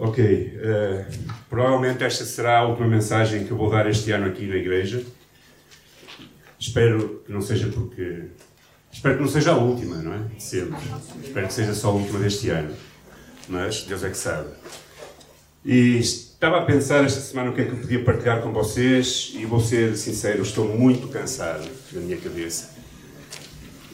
Ok, 0.00 0.24
uh, 0.24 1.04
provavelmente 1.50 2.04
esta 2.04 2.24
será 2.24 2.60
a 2.60 2.66
última 2.68 2.86
mensagem 2.86 3.44
que 3.44 3.50
eu 3.50 3.56
vou 3.56 3.68
dar 3.68 3.90
este 3.90 4.12
ano 4.12 4.26
aqui 4.26 4.46
na 4.46 4.54
igreja. 4.54 5.04
Espero 6.56 7.24
que 7.26 7.32
não 7.32 7.40
seja 7.40 7.66
porque. 7.66 8.26
Espero 8.92 9.16
que 9.16 9.22
não 9.22 9.28
seja 9.28 9.52
a 9.52 9.56
última, 9.56 9.96
não 9.96 10.14
é? 10.14 10.20
Sempre. 10.38 10.78
Espero 11.22 11.48
que 11.48 11.52
seja 11.52 11.74
só 11.74 11.88
a 11.88 11.92
última 11.94 12.20
deste 12.20 12.48
ano. 12.48 12.74
Mas 13.48 13.82
Deus 13.82 14.04
é 14.04 14.10
que 14.10 14.16
sabe. 14.16 14.48
E 15.64 15.98
estava 15.98 16.58
a 16.58 16.64
pensar 16.64 17.04
esta 17.04 17.20
semana 17.20 17.50
o 17.50 17.54
que 17.54 17.62
é 17.62 17.64
que 17.64 17.72
eu 17.72 17.78
podia 17.78 18.04
partilhar 18.04 18.40
com 18.40 18.52
vocês 18.52 19.32
e 19.34 19.44
vou 19.44 19.60
ser 19.60 19.96
sincero, 19.96 20.42
estou 20.42 20.64
muito 20.68 21.08
cansado 21.08 21.68
na 21.92 22.00
minha 22.00 22.16
cabeça. 22.18 22.70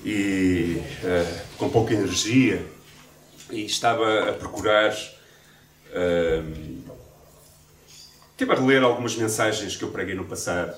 E 0.04 0.82
uh, 1.02 1.40
com 1.56 1.70
pouca 1.70 1.94
energia. 1.94 2.62
E 3.50 3.64
estava 3.64 4.28
a 4.28 4.32
procurar. 4.34 4.94
Uh, 5.94 6.74
Estive 8.34 8.50
a 8.50 8.56
reler 8.56 8.82
algumas 8.82 9.14
mensagens 9.14 9.76
que 9.76 9.84
eu 9.84 9.90
preguei 9.90 10.16
no 10.16 10.24
passado. 10.24 10.76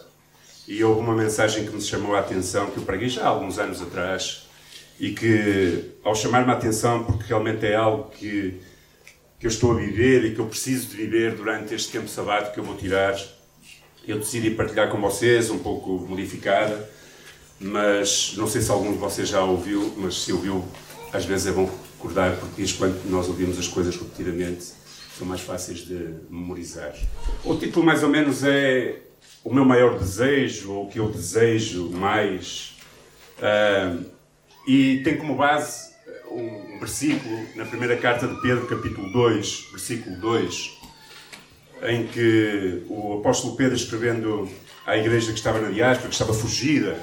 E 0.68 0.84
houve 0.84 1.00
uma 1.00 1.14
mensagem 1.14 1.64
que 1.64 1.74
me 1.74 1.80
chamou 1.80 2.14
a 2.14 2.20
atenção, 2.20 2.70
que 2.70 2.77
eu 2.77 2.82
preguei 2.82 3.09
já 3.09 3.24
há 3.24 3.28
alguns 3.28 3.59
anos 3.59 3.80
atrás, 3.80 4.46
e 5.00 5.12
que, 5.12 5.92
ao 6.04 6.14
chamar-me 6.14 6.50
a 6.50 6.54
atenção, 6.54 7.04
porque 7.04 7.24
realmente 7.24 7.64
é 7.64 7.74
algo 7.74 8.10
que, 8.10 8.60
que 9.40 9.46
eu 9.46 9.48
estou 9.48 9.73
a 9.73 9.76
viver 9.76 10.26
e 10.26 10.34
que 10.34 10.38
eu 10.38 10.45
preciso 10.45 10.88
de 10.88 10.96
viver 10.96 11.34
durante 11.34 11.74
este 11.74 11.92
tempo 11.92 12.09
sabático 12.09 12.52
que 12.52 12.60
eu 12.60 12.64
vou 12.64 12.76
tirar, 12.76 13.18
eu 14.06 14.18
decidi 14.18 14.51
partilhar 14.51 14.90
com 14.90 15.01
vocês, 15.01 15.48
um 15.48 15.59
pouco 15.59 15.98
modificada, 16.06 16.90
mas 17.59 18.34
não 18.37 18.46
sei 18.46 18.60
se 18.60 18.70
algum 18.70 18.92
de 18.92 18.98
vocês 18.98 19.28
já 19.30 19.42
ouviu, 19.42 19.95
mas 19.96 20.23
se 20.23 20.30
ouviu, 20.30 20.62
às 21.10 21.24
vezes 21.24 21.46
é 21.46 21.52
bom 21.52 21.70
recordar, 21.95 22.37
porque 22.37 22.60
diz 22.60 22.73
quando 22.73 23.02
nós 23.09 23.28
ouvimos 23.28 23.59
as 23.59 23.66
coisas 23.66 23.96
repetidamente, 23.96 24.74
são 25.16 25.26
mais 25.26 25.40
fáceis 25.40 25.78
de 25.78 26.14
memorizar. 26.28 26.94
O 27.44 27.56
título, 27.56 27.84
mais 27.84 28.02
ou 28.02 28.08
menos, 28.08 28.44
é 28.44 29.00
o 29.42 29.52
meu 29.52 29.64
maior 29.64 29.98
desejo, 29.98 30.73
ou 30.73 30.84
o 30.86 30.90
que 30.90 30.98
eu 30.98 31.08
desejo 31.08 31.88
mais. 31.90 32.76
Uh, 33.38 34.04
e 34.66 35.00
tem 35.02 35.16
como 35.16 35.36
base 35.36 35.95
um 36.30 36.78
versículo 36.78 37.46
na 37.54 37.64
primeira 37.64 37.96
carta 37.96 38.26
de 38.26 38.40
Pedro, 38.42 38.66
capítulo 38.66 39.10
2, 39.12 39.68
versículo 39.70 40.16
2, 40.20 40.73
em 41.84 42.06
que 42.06 42.84
o 42.88 43.18
apóstolo 43.20 43.56
Pedro, 43.56 43.74
escrevendo 43.74 44.51
à 44.84 44.96
igreja 44.96 45.32
que 45.32 45.38
estava 45.38 45.60
na 45.60 45.70
diáspora, 45.70 46.08
que 46.08 46.14
estava 46.14 46.34
fugida, 46.34 47.01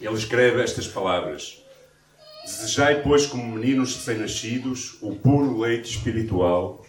ele 0.00 0.14
escreve 0.14 0.60
estas 0.60 0.88
palavras: 0.88 1.62
Desejai, 2.44 3.02
pois, 3.02 3.26
como 3.26 3.44
meninos 3.54 3.94
recém-nascidos, 3.94 4.98
o 5.00 5.14
puro 5.14 5.60
leite 5.60 5.90
espiritual, 5.96 6.84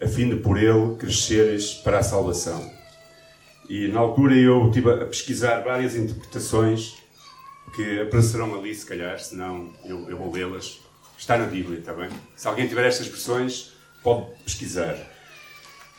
a 0.00 0.06
fim 0.06 0.28
de 0.28 0.36
por 0.36 0.58
ele 0.58 0.96
cresceres 0.96 1.74
para 1.74 1.98
a 1.98 2.02
salvação 2.02 2.78
e 3.68 3.86
na 3.88 4.00
altura 4.00 4.34
eu 4.34 4.68
estive 4.68 4.90
a 4.90 5.04
pesquisar 5.04 5.60
várias 5.60 5.94
interpretações 5.94 6.96
que 7.76 8.00
aparecerão 8.00 8.58
ali, 8.58 8.74
se 8.74 8.86
calhar, 8.86 9.18
senão 9.20 9.70
eu, 9.84 10.08
eu 10.08 10.16
vou 10.16 10.32
lê-las. 10.32 10.80
Está 11.18 11.36
na 11.36 11.44
Bíblia, 11.44 11.78
está 11.78 11.92
bem? 11.92 12.08
Se 12.34 12.48
alguém 12.48 12.66
tiver 12.66 12.86
estas 12.86 13.08
versões, 13.08 13.74
pode 14.02 14.26
pesquisar. 14.42 14.96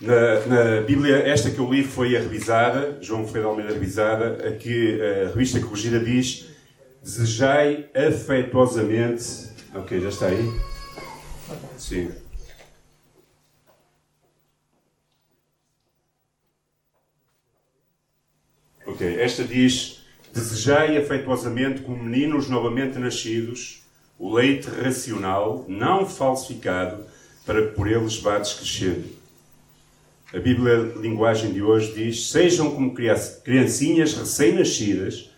Na, 0.02 0.46
na, 0.48 0.82
Bíblia, 0.82 1.18
esta 1.18 1.52
que 1.52 1.60
eu 1.60 1.72
li 1.72 1.84
foi 1.84 2.18
a 2.18 2.22
revisada, 2.22 2.98
João 3.02 3.24
de 3.24 3.38
Almeida 3.38 3.72
revisada, 3.72 4.48
a 4.48 4.52
que 4.54 5.00
a 5.00 5.28
revista 5.28 5.60
corrigida 5.60 6.00
diz 6.00 6.48
Desejai 7.04 7.88
afetuosamente. 7.94 9.50
Ok, 9.76 10.02
já 10.02 10.10
está 10.10 10.28
aí? 10.28 10.60
Sim. 11.78 12.12
Esta 19.04 19.44
diz: 19.44 20.00
Desejai 20.34 20.98
afetuosamente 20.98 21.82
como 21.82 22.04
meninos 22.04 22.50
novamente 22.50 23.00
nascidos 23.00 23.80
o 24.20 24.34
leite 24.34 24.70
racional, 24.70 25.66
não 25.68 26.06
falsificado, 26.06 27.06
para 27.46 27.68
que 27.68 27.74
por 27.74 27.88
eles 27.88 28.18
vades 28.18 28.54
crescendo. 28.54 29.08
A 30.34 30.38
Bíblia, 30.38 30.94
a 30.96 31.00
linguagem 31.00 31.54
de 31.54 31.64
hoje, 31.64 31.94
diz: 31.94 32.30
Sejam 32.30 32.72
como 32.72 32.94
criancinhas 32.94 34.14
recém-nascidas, 34.14 35.32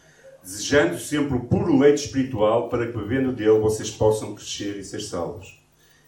desejando 0.43 0.99
sempre 0.99 1.37
o 1.37 1.41
puro 1.41 1.77
leite 1.77 2.05
espiritual, 2.05 2.67
para 2.67 2.87
que, 2.87 2.97
bebendo 2.97 3.31
dele, 3.31 3.59
vocês 3.59 3.91
possam 3.91 4.33
crescer 4.33 4.77
e 4.77 4.83
ser 4.83 5.01
salvos. 5.01 5.61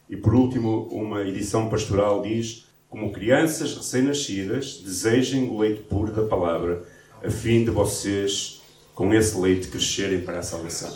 E 0.10 0.18
por 0.18 0.34
último, 0.34 0.88
uma 0.92 1.22
edição 1.22 1.70
pastoral 1.70 2.24
diz: 2.24 2.66
Como 2.90 3.14
crianças 3.14 3.78
recém-nascidas, 3.78 4.82
desejem 4.84 5.48
o 5.50 5.60
leite 5.60 5.84
puro 5.84 6.12
da 6.12 6.24
palavra 6.24 6.84
a 7.24 7.32
fim 7.32 7.64
de 7.64 7.72
vocês, 7.72 8.62
com 8.94 9.14
esse 9.14 9.40
leite, 9.40 9.70
crescerem 9.70 10.22
para 10.22 10.40
a 10.40 10.44
salvação. 10.44 10.92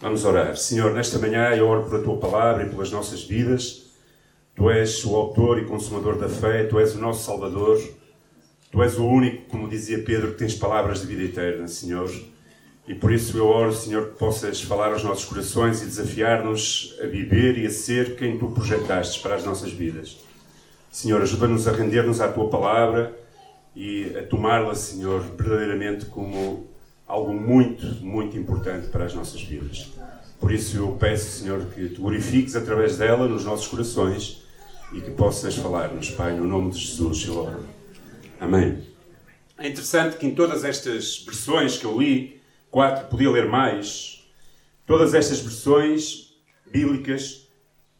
Vamos 0.00 0.24
orar. 0.24 0.56
Senhor, 0.56 0.92
nesta 0.92 1.18
manhã 1.18 1.50
eu 1.50 1.66
oro 1.66 1.84
por 1.84 2.00
a 2.00 2.02
tua 2.02 2.16
palavra 2.16 2.64
e 2.64 2.68
pelas 2.68 2.90
nossas 2.90 3.24
vidas. 3.24 3.84
Tu 4.54 4.70
és 4.70 5.04
o 5.04 5.14
autor 5.14 5.58
e 5.58 5.66
consumador 5.66 6.16
da 6.16 6.28
fé, 6.28 6.64
tu 6.64 6.78
és 6.78 6.94
o 6.94 6.98
nosso 6.98 7.24
Salvador. 7.24 7.80
Tu 8.70 8.82
és 8.82 8.98
o 8.98 9.04
único, 9.04 9.48
como 9.48 9.68
dizia 9.68 10.02
Pedro, 10.02 10.32
que 10.32 10.38
tens 10.38 10.54
palavras 10.54 11.00
de 11.00 11.06
vida 11.06 11.24
eterna, 11.24 11.68
Senhor. 11.68 12.10
E 12.86 12.94
por 12.94 13.12
isso 13.12 13.36
eu 13.36 13.46
oro, 13.46 13.72
Senhor, 13.72 14.10
que 14.10 14.18
possas 14.18 14.62
falar 14.62 14.92
aos 14.92 15.02
nossos 15.04 15.24
corações 15.24 15.82
e 15.82 15.86
desafiar-nos 15.86 16.96
a 17.02 17.06
viver 17.06 17.58
e 17.58 17.66
a 17.66 17.70
ser 17.70 18.16
quem 18.16 18.38
tu 18.38 18.48
projetaste 18.48 19.20
para 19.20 19.36
as 19.36 19.44
nossas 19.44 19.72
vidas. 19.72 20.18
Senhor, 20.90 21.20
ajuda-nos 21.22 21.66
a 21.68 21.72
render-nos 21.72 22.20
à 22.20 22.28
tua 22.28 22.48
palavra 22.48 23.23
e 23.74 24.16
a 24.16 24.22
tomá-la, 24.22 24.74
Senhor, 24.74 25.20
verdadeiramente 25.20 26.06
como 26.06 26.68
algo 27.06 27.32
muito, 27.34 27.86
muito 28.04 28.36
importante 28.36 28.88
para 28.88 29.04
as 29.04 29.14
nossas 29.14 29.42
vidas. 29.42 29.92
Por 30.38 30.52
isso 30.52 30.76
eu 30.76 30.96
peço, 30.98 31.40
Senhor, 31.40 31.64
que 31.66 31.88
tu 31.88 32.02
glorifiques 32.02 32.54
através 32.54 32.98
dela 32.98 33.26
nos 33.26 33.44
nossos 33.44 33.66
corações 33.66 34.42
e 34.92 35.00
que 35.00 35.10
possas 35.10 35.56
falar-nos, 35.56 36.10
Pai, 36.10 36.36
no 36.36 36.46
nome 36.46 36.70
de 36.70 36.78
Jesus, 36.78 37.26
eu 37.26 37.38
oro. 37.38 37.66
Amém. 38.40 38.78
É 39.58 39.68
interessante 39.68 40.16
que 40.16 40.26
em 40.26 40.34
todas 40.34 40.64
estas 40.64 41.24
versões 41.24 41.78
que 41.78 41.84
eu 41.84 42.00
li, 42.00 42.40
quatro, 42.70 43.06
podia 43.08 43.30
ler 43.30 43.48
mais, 43.48 44.26
todas 44.86 45.14
estas 45.14 45.40
versões 45.40 46.34
bíblicas 46.70 47.48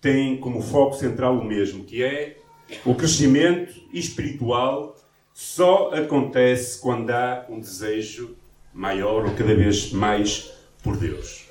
têm 0.01 0.37
como 0.37 0.61
foco 0.61 0.97
central 0.97 1.39
o 1.39 1.45
mesmo, 1.45 1.85
que 1.85 2.03
é 2.03 2.37
o 2.85 2.95
crescimento 2.95 3.73
espiritual 3.93 4.94
só 5.35 5.93
acontece 5.93 6.79
quando 6.79 7.11
há 7.11 7.45
um 7.49 7.59
desejo 7.59 8.37
maior 8.73 9.27
ou 9.27 9.35
cada 9.35 9.53
vez 9.53 9.91
mais 9.91 10.53
por 10.81 10.97
Deus. 10.97 11.47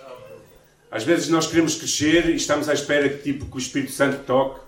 Às 0.90 1.04
vezes 1.04 1.28
nós 1.28 1.48
queremos 1.48 1.76
crescer 1.76 2.30
e 2.30 2.36
estamos 2.36 2.70
à 2.70 2.74
espera 2.74 3.10
que, 3.10 3.22
tipo, 3.22 3.46
que 3.46 3.56
o 3.56 3.60
Espírito 3.60 3.92
Santo 3.92 4.24
toque 4.26 4.62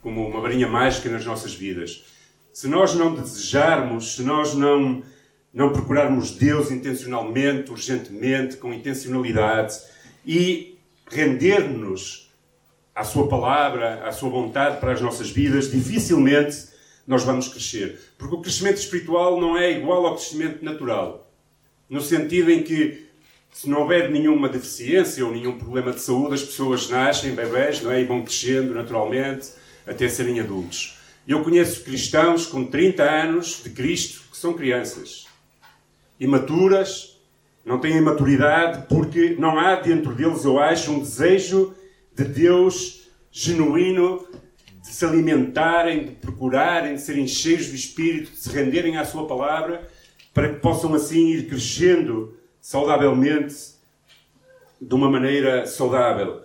como 0.00 0.26
uma 0.26 0.40
varinha 0.40 0.66
mágica 0.66 1.10
nas 1.10 1.26
nossas 1.26 1.54
vidas. 1.54 2.04
Se 2.50 2.66
nós 2.66 2.94
não 2.94 3.14
desejarmos, 3.14 4.14
se 4.14 4.22
nós 4.22 4.54
não, 4.54 5.02
não 5.52 5.72
procurarmos 5.72 6.30
Deus 6.30 6.70
intencionalmente, 6.70 7.70
urgentemente, 7.70 8.56
com 8.56 8.72
intencionalidade 8.72 9.76
e 10.24 10.78
render-nos 11.10 12.32
à 12.94 13.04
Sua 13.04 13.28
palavra, 13.28 14.06
à 14.06 14.12
Sua 14.12 14.30
vontade 14.30 14.78
para 14.78 14.92
as 14.92 15.00
nossas 15.00 15.30
vidas, 15.30 15.70
dificilmente 15.70 16.73
nós 17.06 17.22
vamos 17.22 17.48
crescer. 17.48 17.98
Porque 18.18 18.34
o 18.34 18.40
crescimento 18.40 18.78
espiritual 18.78 19.40
não 19.40 19.56
é 19.56 19.70
igual 19.72 20.06
ao 20.06 20.14
crescimento 20.14 20.64
natural. 20.64 21.30
No 21.88 22.00
sentido 22.00 22.50
em 22.50 22.62
que, 22.62 23.06
se 23.52 23.68
não 23.68 23.80
houver 23.80 24.10
nenhuma 24.10 24.48
deficiência 24.48 25.24
ou 25.24 25.32
nenhum 25.32 25.58
problema 25.58 25.92
de 25.92 26.00
saúde, 26.00 26.34
as 26.34 26.42
pessoas 26.42 26.88
nascem 26.88 27.34
bebés 27.34 27.82
não 27.82 27.92
é? 27.92 28.00
e 28.00 28.04
vão 28.04 28.22
crescendo 28.22 28.74
naturalmente 28.74 29.50
até 29.86 30.08
serem 30.08 30.40
adultos. 30.40 30.98
Eu 31.26 31.42
conheço 31.42 31.84
cristãos 31.84 32.46
com 32.46 32.64
30 32.64 33.02
anos 33.02 33.62
de 33.62 33.70
Cristo 33.70 34.22
que 34.30 34.36
são 34.36 34.54
crianças. 34.54 35.26
Imaturas, 36.18 37.14
não 37.64 37.78
têm 37.78 38.00
maturidade 38.00 38.86
porque 38.88 39.36
não 39.38 39.58
há 39.58 39.76
dentro 39.76 40.14
deles, 40.14 40.44
eu 40.44 40.58
acho, 40.58 40.92
um 40.92 41.00
desejo 41.00 41.74
de 42.14 42.24
Deus 42.24 43.08
genuíno 43.32 44.26
se 44.94 45.04
alimentarem, 45.04 46.04
de 46.04 46.12
procurarem, 46.12 46.94
de 46.94 47.00
serem 47.00 47.26
cheios 47.26 47.66
do 47.66 47.74
Espírito, 47.74 48.30
de 48.30 48.36
se 48.36 48.48
renderem 48.48 48.96
à 48.96 49.04
Sua 49.04 49.26
palavra, 49.26 49.88
para 50.32 50.48
que 50.48 50.60
possam 50.60 50.94
assim 50.94 51.30
ir 51.30 51.48
crescendo 51.48 52.38
saudavelmente, 52.60 53.74
de 54.80 54.94
uma 54.94 55.10
maneira 55.10 55.66
saudável. 55.66 56.42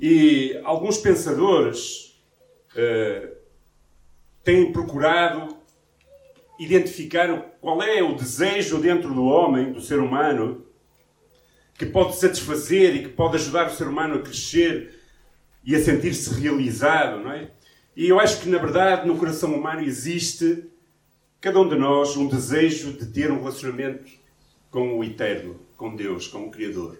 E 0.00 0.58
alguns 0.64 0.96
pensadores 0.96 2.18
uh, 2.72 3.36
têm 4.42 4.72
procurado 4.72 5.56
identificar 6.58 7.28
qual 7.60 7.82
é 7.82 8.02
o 8.02 8.14
desejo 8.14 8.78
dentro 8.78 9.12
do 9.12 9.24
homem, 9.24 9.72
do 9.72 9.82
ser 9.82 9.98
humano, 9.98 10.64
que 11.74 11.84
pode 11.84 12.16
satisfazer 12.16 12.96
e 12.96 13.02
que 13.02 13.08
pode 13.08 13.36
ajudar 13.36 13.66
o 13.66 13.74
ser 13.74 13.86
humano 13.86 14.14
a 14.14 14.22
crescer 14.22 14.98
e 15.62 15.76
a 15.76 15.82
sentir-se 15.82 16.32
realizado, 16.40 17.20
não 17.20 17.32
é? 17.32 17.50
E 17.96 18.08
eu 18.08 18.20
acho 18.20 18.42
que, 18.42 18.48
na 18.50 18.58
verdade, 18.58 19.08
no 19.08 19.16
coração 19.16 19.54
humano 19.54 19.80
existe, 19.80 20.64
cada 21.40 21.58
um 21.58 21.66
de 21.66 21.76
nós, 21.76 22.14
um 22.14 22.28
desejo 22.28 22.92
de 22.92 23.06
ter 23.06 23.30
um 23.30 23.38
relacionamento 23.38 24.04
com 24.70 24.98
o 24.98 25.02
Eterno, 25.02 25.58
com 25.78 25.96
Deus, 25.96 26.28
com 26.28 26.46
o 26.46 26.50
Criador. 26.50 26.98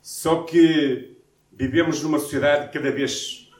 Só 0.00 0.44
que 0.44 1.16
vivemos 1.52 2.00
numa 2.04 2.20
sociedade 2.20 2.72
cada 2.72 2.92
vez, 2.92 3.50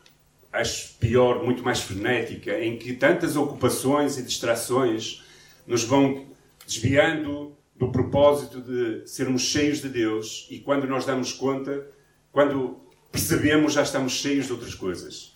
acho 0.52 0.94
pior, 1.00 1.43
muito 1.43 1.64
mais 1.64 1.81
frenética, 1.81 2.60
em 2.60 2.78
que 2.78 2.93
tantas 2.93 3.34
ocupações 3.34 4.16
e 4.16 4.22
distrações 4.22 5.25
nos 5.66 5.82
vão 5.82 6.26
desviando 6.64 7.56
do 7.75 7.90
propósito 7.90 8.60
de 8.60 9.04
sermos 9.08 9.43
cheios 9.43 9.82
de 9.82 9.88
Deus 9.88 10.46
e 10.48 10.60
quando 10.60 10.87
nós 10.87 11.04
damos 11.04 11.32
conta, 11.32 11.88
quando 12.31 12.78
percebemos, 13.10 13.72
já 13.72 13.82
estamos 13.82 14.12
cheios 14.12 14.46
de 14.46 14.52
outras 14.52 14.75
coisas 14.75 15.35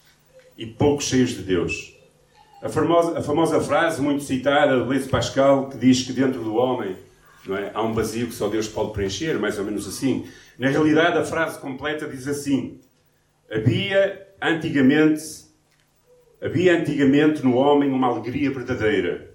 e 0.61 0.67
pouco 0.67 1.03
cheios 1.03 1.31
de 1.31 1.43
Deus. 1.43 1.97
A 2.62 2.69
famosa, 2.69 3.19
a 3.19 3.23
famosa 3.23 3.59
frase, 3.62 4.03
muito 4.03 4.23
citada, 4.23 4.79
de 4.79 4.85
Blaise 4.85 5.09
Pascal, 5.09 5.71
que 5.71 5.79
diz 5.79 6.03
que 6.03 6.12
dentro 6.12 6.45
do 6.45 6.55
homem 6.55 6.95
é, 7.49 7.71
há 7.73 7.83
um 7.83 7.95
vazio 7.95 8.27
que 8.27 8.35
só 8.35 8.47
Deus 8.47 8.69
pode 8.69 8.93
preencher, 8.93 9.39
mais 9.39 9.59
ou 9.59 9.65
menos 9.65 9.89
assim. 9.89 10.29
Na 10.59 10.69
realidade, 10.69 11.17
a 11.17 11.25
frase 11.25 11.59
completa 11.59 12.07
diz 12.07 12.29
assim: 12.29 12.79
Havia 13.51 14.29
antigamente, 14.43 15.23
havia 16.43 16.79
antigamente 16.79 17.43
no 17.43 17.57
homem 17.57 17.91
uma 17.91 18.09
alegria 18.09 18.51
verdadeira 18.51 19.31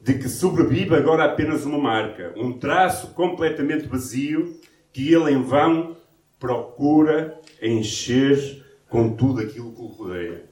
de 0.00 0.14
que 0.14 0.28
sobrevive 0.28 0.94
agora 0.94 1.24
apenas 1.24 1.66
uma 1.66 1.78
marca, 1.78 2.32
um 2.34 2.54
traço 2.54 3.08
completamente 3.08 3.86
vazio 3.86 4.58
que 4.90 5.12
ele 5.12 5.30
em 5.30 5.42
vão 5.42 5.98
procura 6.40 7.38
encher 7.60 8.61
com 8.92 9.16
tudo 9.16 9.40
aquilo 9.40 9.72
que 9.72 9.80
o 9.80 9.86
rodeia. 9.86 10.44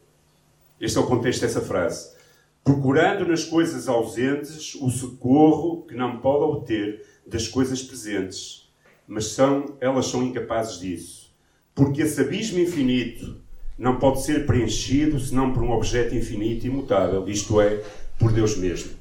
Este 0.81 0.97
é 0.97 1.01
o 1.03 1.07
contexto 1.07 1.43
dessa 1.43 1.61
frase. 1.61 2.17
Procurando 2.65 3.29
nas 3.29 3.45
coisas 3.45 3.87
ausentes 3.87 4.75
o 4.77 4.89
socorro 4.89 5.83
que 5.83 5.95
não 5.95 6.21
pode 6.21 6.45
obter 6.45 7.05
das 7.27 7.47
coisas 7.47 7.83
presentes, 7.83 8.73
mas 9.07 9.27
são, 9.27 9.77
elas 9.79 10.07
são 10.07 10.23
incapazes 10.23 10.81
disso. 10.81 11.37
Porque 11.75 12.01
esse 12.01 12.19
abismo 12.19 12.59
infinito 12.59 13.43
não 13.77 13.99
pode 13.99 14.23
ser 14.23 14.47
preenchido 14.47 15.21
senão 15.21 15.53
por 15.53 15.63
um 15.63 15.73
objeto 15.73 16.15
infinito 16.15 16.65
e 16.65 16.71
imutável, 16.71 17.29
isto 17.29 17.61
é, 17.61 17.83
por 18.19 18.33
Deus 18.33 18.57
mesmo. 18.57 18.93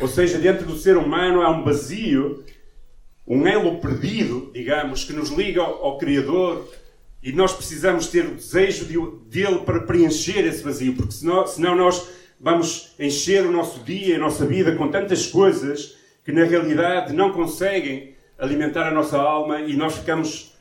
Ou 0.00 0.06
seja, 0.06 0.38
dentro 0.38 0.64
do 0.64 0.76
ser 0.76 0.96
humano 0.96 1.42
há 1.42 1.50
um 1.50 1.64
vazio, 1.64 2.44
um 3.26 3.44
elo 3.44 3.80
perdido, 3.80 4.52
digamos, 4.54 5.02
que 5.02 5.12
nos 5.12 5.30
liga 5.30 5.62
ao, 5.62 5.84
ao 5.84 5.98
Criador 5.98 6.64
e 7.26 7.32
nós 7.32 7.52
precisamos 7.52 8.06
ter 8.06 8.24
o 8.24 8.36
desejo 8.36 8.84
de, 8.84 8.96
dele 9.28 9.58
para 9.64 9.80
preencher 9.80 10.46
esse 10.46 10.62
vazio, 10.62 10.94
porque 10.94 11.10
senão, 11.10 11.44
senão 11.44 11.74
nós 11.74 12.08
vamos 12.38 12.94
encher 13.00 13.44
o 13.44 13.50
nosso 13.50 13.80
dia, 13.80 14.14
a 14.14 14.20
nossa 14.20 14.46
vida 14.46 14.76
com 14.76 14.88
tantas 14.88 15.26
coisas 15.26 15.96
que 16.24 16.30
na 16.30 16.44
realidade 16.44 17.12
não 17.12 17.32
conseguem 17.32 18.14
alimentar 18.38 18.86
a 18.86 18.94
nossa 18.94 19.18
alma 19.18 19.60
e 19.60 19.74
nós 19.74 19.96
ficamos 19.96 20.54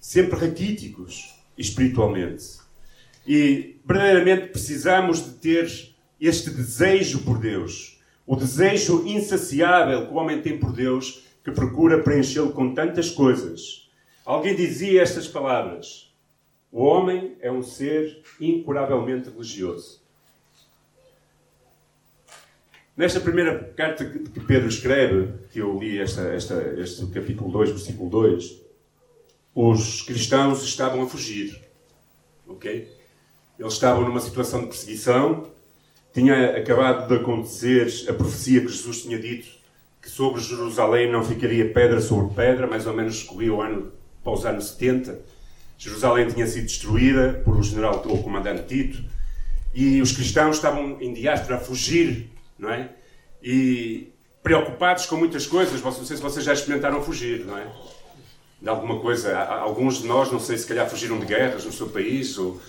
sempre 0.00 0.36
raquíticos 0.36 1.36
espiritualmente. 1.56 2.58
E 3.24 3.76
verdadeiramente 3.86 4.48
precisamos 4.48 5.24
de 5.24 5.30
ter 5.34 5.70
este 6.20 6.50
desejo 6.50 7.20
por 7.20 7.38
Deus 7.38 7.96
o 8.26 8.34
desejo 8.34 9.06
insaciável 9.06 10.08
que 10.08 10.12
o 10.12 10.16
homem 10.16 10.42
tem 10.42 10.58
por 10.58 10.72
Deus, 10.72 11.22
que 11.44 11.52
procura 11.52 12.02
preenchê-lo 12.02 12.50
com 12.50 12.74
tantas 12.74 13.08
coisas. 13.08 13.88
Alguém 14.22 14.56
dizia 14.56 15.00
estas 15.00 15.28
palavras: 15.28 16.07
O 16.70 16.82
homem 16.82 17.36
é 17.40 17.50
um 17.50 17.62
ser 17.62 18.22
incuravelmente 18.40 19.30
religioso. 19.30 20.00
Nesta 22.96 23.20
primeira 23.20 23.72
carta 23.76 24.04
que 24.04 24.40
Pedro 24.40 24.68
escreve, 24.68 25.32
que 25.52 25.60
eu 25.60 25.78
li 25.78 25.98
esta, 25.98 26.22
esta, 26.34 26.54
este 26.78 27.06
capítulo 27.06 27.50
2, 27.50 27.70
versículo 27.70 28.10
2, 28.10 28.60
os 29.54 30.02
cristãos 30.02 30.62
estavam 30.64 31.02
a 31.02 31.06
fugir. 31.06 31.62
Ok? 32.46 32.92
Eles 33.58 33.72
estavam 33.72 34.04
numa 34.04 34.20
situação 34.20 34.62
de 34.62 34.66
perseguição, 34.66 35.48
tinha 36.12 36.56
acabado 36.56 37.08
de 37.08 37.14
acontecer 37.14 37.86
a 38.08 38.12
profecia 38.12 38.60
que 38.60 38.68
Jesus 38.68 39.02
tinha 39.02 39.18
dito 39.18 39.58
que 40.00 40.08
sobre 40.08 40.40
Jerusalém 40.40 41.10
não 41.10 41.22
ficaria 41.24 41.72
pedra 41.72 42.00
sobre 42.00 42.34
pedra, 42.34 42.66
mais 42.66 42.86
ou 42.86 42.94
menos 42.94 43.16
escorria 43.16 43.52
o 43.52 43.60
ano 43.60 43.92
para 44.22 44.32
os 44.32 44.46
anos 44.46 44.70
70. 44.70 45.20
Jerusalém 45.78 46.28
tinha 46.28 46.46
sido 46.46 46.66
destruída 46.66 47.40
por 47.44 47.56
o 47.56 47.62
general 47.62 48.02
ou 48.06 48.20
comandante 48.22 48.66
Tito 48.66 49.04
e 49.72 50.02
os 50.02 50.10
cristãos 50.10 50.56
estavam 50.56 51.00
em 51.00 51.14
diáspora 51.14 51.56
a 51.56 51.60
fugir, 51.60 52.28
não 52.58 52.68
é? 52.68 52.90
E 53.40 54.12
preocupados 54.42 55.06
com 55.06 55.16
muitas 55.16 55.46
coisas. 55.46 55.80
Não 55.80 55.92
sei 55.92 56.16
se 56.16 56.22
vocês 56.22 56.44
já 56.44 56.52
experimentaram 56.52 57.00
fugir, 57.00 57.44
não 57.44 57.56
é? 57.56 57.66
De 58.60 58.68
alguma 58.68 58.98
coisa. 58.98 59.38
Alguns 59.38 60.02
de 60.02 60.08
nós, 60.08 60.32
não 60.32 60.40
sei 60.40 60.58
se 60.58 60.66
calhar 60.66 60.90
fugiram 60.90 61.18
de 61.20 61.26
guerras 61.26 61.64
no 61.64 61.72
seu 61.72 61.88
país 61.88 62.36
ou, 62.36 62.60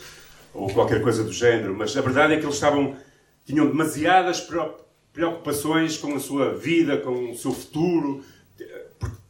ou 0.54 0.70
qualquer 0.72 1.02
coisa 1.02 1.24
do 1.24 1.34
género, 1.34 1.76
mas 1.76 1.98
a 1.98 2.02
verdade 2.02 2.34
é 2.34 2.38
que 2.38 2.46
eles 2.46 2.56
estavam 2.56 2.96
tinham 3.44 3.66
demasiadas 3.66 4.48
preocupações 5.12 5.98
com 5.98 6.14
a 6.16 6.20
sua 6.20 6.54
vida, 6.54 6.98
com 6.98 7.32
o 7.32 7.36
seu 7.36 7.52
futuro, 7.52 8.24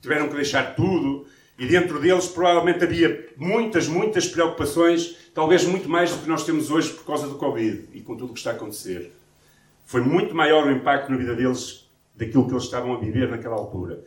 tiveram 0.01 0.27
que 0.27 0.35
deixar 0.35 0.75
tudo. 0.75 1.25
E 1.59 1.67
dentro 1.67 1.99
deles 1.99 2.25
provavelmente 2.25 2.85
havia 2.85 3.27
muitas, 3.35 3.85
muitas 3.85 4.25
preocupações, 4.25 5.17
talvez 5.33 5.65
muito 5.65 5.89
mais 5.89 6.09
do 6.09 6.19
que 6.19 6.29
nós 6.29 6.45
temos 6.45 6.71
hoje 6.71 6.93
por 6.93 7.05
causa 7.05 7.27
do 7.27 7.35
Covid 7.35 7.89
e 7.93 7.99
com 7.99 8.15
tudo 8.15 8.31
o 8.31 8.33
que 8.33 8.39
está 8.39 8.51
a 8.51 8.53
acontecer. 8.53 9.11
Foi 9.85 9.99
muito 9.99 10.33
maior 10.33 10.65
o 10.65 10.71
impacto 10.71 11.11
na 11.11 11.17
vida 11.17 11.35
deles 11.35 11.89
daquilo 12.15 12.45
que 12.47 12.53
eles 12.53 12.63
estavam 12.63 12.93
a 12.93 12.97
viver 12.97 13.29
naquela 13.29 13.57
altura. 13.57 14.01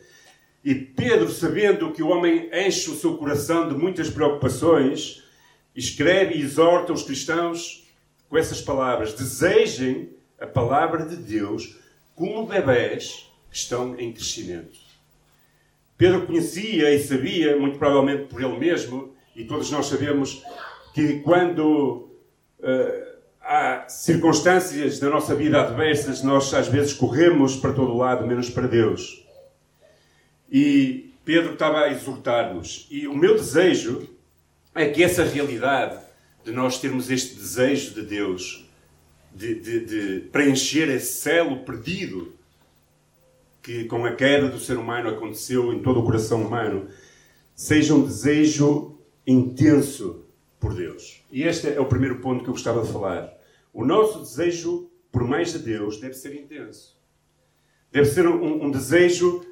E 0.65 0.73
Pedro, 0.73 1.29
sabendo 1.29 1.91
que 1.91 2.01
o 2.01 2.07
homem 2.07 2.49
enche 2.51 2.89
o 2.89 2.95
seu 2.95 3.17
coração 3.17 3.69
de 3.69 3.75
muitas 3.75 4.09
preocupações, 4.09 5.21
escreve 5.75 6.35
e 6.35 6.41
exorta 6.41 6.91
os 6.91 7.03
cristãos 7.03 7.87
com 8.27 8.35
essas 8.35 8.61
palavras: 8.61 9.13
desejem 9.13 10.09
a 10.39 10.47
palavra 10.47 11.05
de 11.05 11.17
Deus 11.17 11.77
como 12.15 12.47
bebés 12.47 13.29
que 13.51 13.57
estão 13.57 13.95
em 13.99 14.11
crescimento. 14.11 14.82
Pedro 15.97 16.25
conhecia 16.25 16.93
e 16.93 16.99
sabia, 16.99 17.57
muito 17.57 17.77
provavelmente 17.77 18.25
por 18.25 18.41
ele 18.41 18.57
mesmo, 18.57 19.13
e 19.35 19.43
todos 19.45 19.69
nós 19.71 19.85
sabemos, 19.87 20.43
que 20.93 21.19
quando 21.19 22.09
uh, 22.59 23.13
há 23.41 23.85
circunstâncias 23.87 24.99
na 24.99 25.09
nossa 25.09 25.35
vida 25.35 25.61
adversas, 25.61 26.23
nós 26.23 26.53
às 26.53 26.67
vezes 26.67 26.93
corremos 26.93 27.55
para 27.55 27.73
todo 27.73 27.97
lado, 27.97 28.25
menos 28.25 28.49
para 28.49 28.67
Deus. 28.67 29.25
E 30.51 31.13
Pedro 31.25 31.53
estava 31.53 31.81
a 31.81 31.91
exortar-nos. 31.91 32.87
E 32.91 33.07
o 33.07 33.15
meu 33.15 33.35
desejo 33.35 34.07
é 34.75 34.89
que 34.89 35.03
essa 35.03 35.23
realidade 35.23 35.97
de 36.43 36.51
nós 36.51 36.79
termos 36.79 37.09
este 37.09 37.35
desejo 37.35 37.93
de 37.93 38.01
Deus 38.01 38.65
de, 39.33 39.55
de, 39.55 39.85
de 39.85 40.19
preencher 40.31 40.89
esse 40.89 41.21
celo 41.21 41.59
perdido 41.59 42.33
que 43.63 43.85
com 43.85 44.05
a 44.05 44.13
queda 44.13 44.47
do 44.47 44.59
ser 44.59 44.77
humano 44.77 45.09
aconteceu 45.09 45.73
em 45.73 45.81
todo 45.81 46.01
o 46.01 46.03
coração 46.03 46.43
humano, 46.43 46.87
seja 47.55 47.95
um 47.95 48.03
desejo 48.03 48.99
intenso 49.25 50.25
por 50.59 50.75
Deus. 50.75 51.23
E 51.31 51.43
este 51.43 51.69
é 51.69 51.79
o 51.79 51.85
primeiro 51.85 52.19
ponto 52.19 52.43
que 52.43 52.49
eu 52.49 52.53
gostava 52.53 52.83
de 52.83 52.91
falar. 52.91 53.33
O 53.73 53.83
nosso 53.83 54.19
desejo 54.19 54.91
por 55.11 55.23
mais 55.23 55.53
de 55.53 55.59
Deus 55.59 55.99
deve 55.99 56.13
ser 56.13 56.35
intenso. 56.35 56.95
Deve 57.91 58.05
ser 58.05 58.27
um, 58.27 58.65
um 58.65 58.69
desejo 58.69 59.45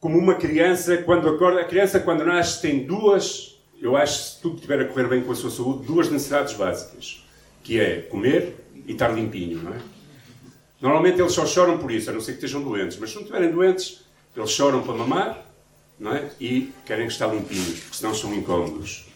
como 0.00 0.18
uma 0.18 0.34
criança 0.34 0.98
quando 0.98 1.28
acorda. 1.28 1.60
A 1.60 1.64
criança 1.64 2.00
quando 2.00 2.24
nasce 2.24 2.60
tem 2.60 2.84
duas 2.84 3.56
eu 3.80 3.96
acho, 3.96 4.22
se 4.22 4.40
tudo 4.40 4.56
estiver 4.56 4.80
a 4.80 4.84
correr 4.86 5.08
bem 5.08 5.22
com 5.22 5.32
a 5.32 5.34
sua 5.34 5.50
saúde, 5.50 5.86
duas 5.86 6.10
necessidades 6.10 6.54
básicas, 6.54 7.24
que 7.62 7.78
é 7.78 8.00
comer 8.00 8.54
e 8.86 8.92
estar 8.92 9.08
limpinho, 9.08 9.62
não 9.62 9.74
é? 9.74 9.78
Normalmente 10.80 11.20
eles 11.20 11.32
só 11.32 11.46
choram 11.46 11.78
por 11.78 11.90
isso, 11.90 12.10
a 12.10 12.12
não 12.12 12.20
ser 12.20 12.32
que 12.32 12.38
estejam 12.38 12.62
doentes, 12.62 12.98
mas 12.98 13.10
se 13.10 13.16
não 13.16 13.22
estiverem 13.22 13.50
doentes, 13.50 14.04
eles 14.36 14.50
choram 14.50 14.82
para 14.82 14.94
mamar, 14.94 15.46
não 15.98 16.14
é? 16.14 16.30
E 16.38 16.72
querem 16.84 17.06
estar 17.06 17.26
limpinhos, 17.28 17.80
porque 17.80 17.96
senão 17.96 18.14
são 18.14 18.34
incómodos. 18.34 19.06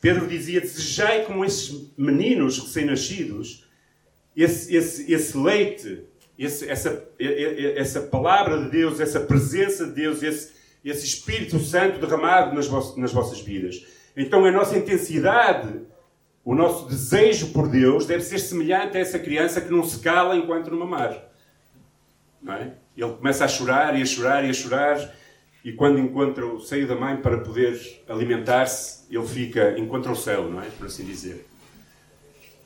Pedro 0.00 0.26
dizia: 0.26 0.60
Desejai 0.60 1.24
como 1.24 1.44
esses 1.44 1.90
meninos 1.96 2.58
recém-nascidos, 2.58 3.64
esse, 4.36 4.74
esse, 4.74 5.12
esse 5.12 5.38
leite, 5.38 6.04
esse, 6.38 6.68
essa, 6.68 7.08
essa 7.18 8.00
palavra 8.02 8.62
de 8.64 8.70
Deus, 8.70 9.00
essa 9.00 9.20
presença 9.20 9.86
de 9.86 9.92
Deus, 9.92 10.22
esse, 10.22 10.52
esse 10.84 11.06
Espírito 11.06 11.58
Santo 11.60 11.98
derramado 11.98 12.54
nas, 12.54 12.96
nas 12.96 13.12
vossas 13.12 13.40
vidas. 13.40 13.86
Então 14.16 14.44
a 14.44 14.52
nossa 14.52 14.76
intensidade, 14.76 15.80
o 16.44 16.54
nosso 16.54 16.88
desejo 16.88 17.52
por 17.52 17.68
Deus 17.68 18.06
deve 18.06 18.22
ser 18.22 18.38
semelhante 18.38 18.96
a 18.96 19.00
essa 19.00 19.18
criança 19.18 19.60
que 19.60 19.70
não 19.70 19.84
se 19.84 20.00
cala 20.00 20.36
enquanto 20.36 20.70
não 20.70 20.78
mamar. 20.78 21.16
Não 22.42 22.54
é? 22.54 22.72
Ele 22.96 23.12
começa 23.12 23.44
a 23.44 23.48
chorar 23.48 23.98
e 23.98 24.02
a 24.02 24.06
chorar 24.06 24.44
e 24.44 24.50
a 24.50 24.52
chorar 24.52 25.12
e 25.64 25.72
quando 25.72 26.00
encontra 26.00 26.44
o 26.44 26.60
seio 26.60 26.88
da 26.88 26.96
mãe 26.96 27.16
para 27.16 27.38
poder 27.38 28.02
alimentar-se, 28.08 29.04
ele 29.08 29.26
fica, 29.26 29.78
encontra 29.78 30.10
o 30.10 30.16
céu, 30.16 30.50
não 30.50 30.60
é? 30.60 30.66
Por 30.66 30.86
assim 30.86 31.04
dizer. 31.04 31.46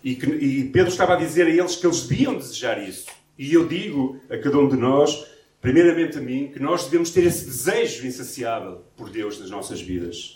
E, 0.03 0.15
que, 0.15 0.27
e 0.27 0.65
Pedro 0.71 0.89
estava 0.89 1.15
a 1.15 1.17
dizer 1.17 1.47
a 1.47 1.51
eles 1.51 1.77
que 1.77 1.87
eles 1.87 2.07
deviam 2.07 2.35
desejar 2.35 2.83
isso. 2.83 3.07
E 3.39 3.53
eu 3.53 3.69
digo 3.69 4.19
a 4.31 4.39
cada 4.39 4.59
um 4.59 4.69
de 4.69 4.77
nós, 4.77 5.27
primeiramente 5.61 6.17
a 6.17 6.23
mim, 6.23 6.51
que 6.51 6.59
nós 6.59 6.85
devemos 6.85 7.11
ter 7.11 7.25
esse 7.25 7.45
desejo 7.45 8.07
insaciável 8.07 8.83
por 8.97 9.11
Deus 9.11 9.39
nas 9.39 9.51
nossas 9.51 9.81
vidas. 9.81 10.36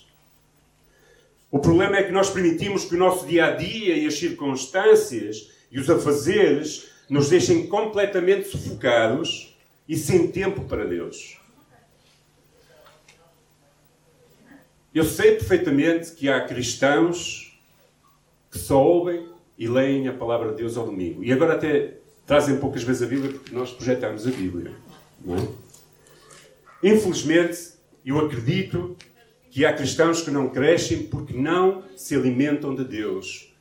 O 1.51 1.59
problema 1.59 1.97
é 1.97 2.03
que 2.03 2.13
nós 2.13 2.31
permitimos 2.31 2.85
que 2.85 2.95
o 2.95 2.99
nosso 2.99 3.27
dia 3.27 3.47
a 3.47 3.51
dia 3.51 3.97
e 3.97 4.07
as 4.07 4.15
circunstâncias 4.15 5.51
e 5.71 5.81
os 5.81 5.91
afazeres 5.91 6.91
nos 7.09 7.29
deixem 7.29 7.67
completamente 7.67 8.49
sufocados 8.49 9.59
e 9.89 9.97
sem 9.97 10.31
tempo 10.31 10.63
para 10.63 10.85
Deus. 10.85 11.39
Eu 14.95 15.05
sei 15.05 15.33
perfeitamente 15.33 16.13
que 16.13 16.29
há 16.29 16.41
cristãos 16.45 17.59
que 18.51 18.59
só 18.59 18.83
ouvem 18.83 19.29
e 19.59 19.69
leem 19.69 20.09
a 20.09 20.13
palavra 20.13 20.51
de 20.51 20.57
Deus 20.57 20.77
ao 20.77 20.87
domingo. 20.87 21.23
E 21.23 21.33
agora 21.33 21.55
até 21.55 21.95
trazem 22.27 22.59
poucas 22.59 22.83
vezes 22.83 23.03
a 23.03 23.07
Bíblia 23.07 23.33
porque 23.33 23.55
nós 23.55 23.73
projetamos 23.73 24.27
a 24.27 24.31
Bíblia. 24.31 24.73
É? 26.83 26.89
Infelizmente, 26.89 27.73
eu 28.05 28.19
acredito 28.19 28.97
que 29.51 29.65
há 29.65 29.73
cristãos 29.73 30.23
que 30.23 30.31
não 30.31 30.49
crescem 30.49 31.03
porque 31.05 31.37
não 31.37 31.83
se 31.97 32.15
alimentam 32.15 32.75
de 32.75 32.85
Deus. 32.85 33.53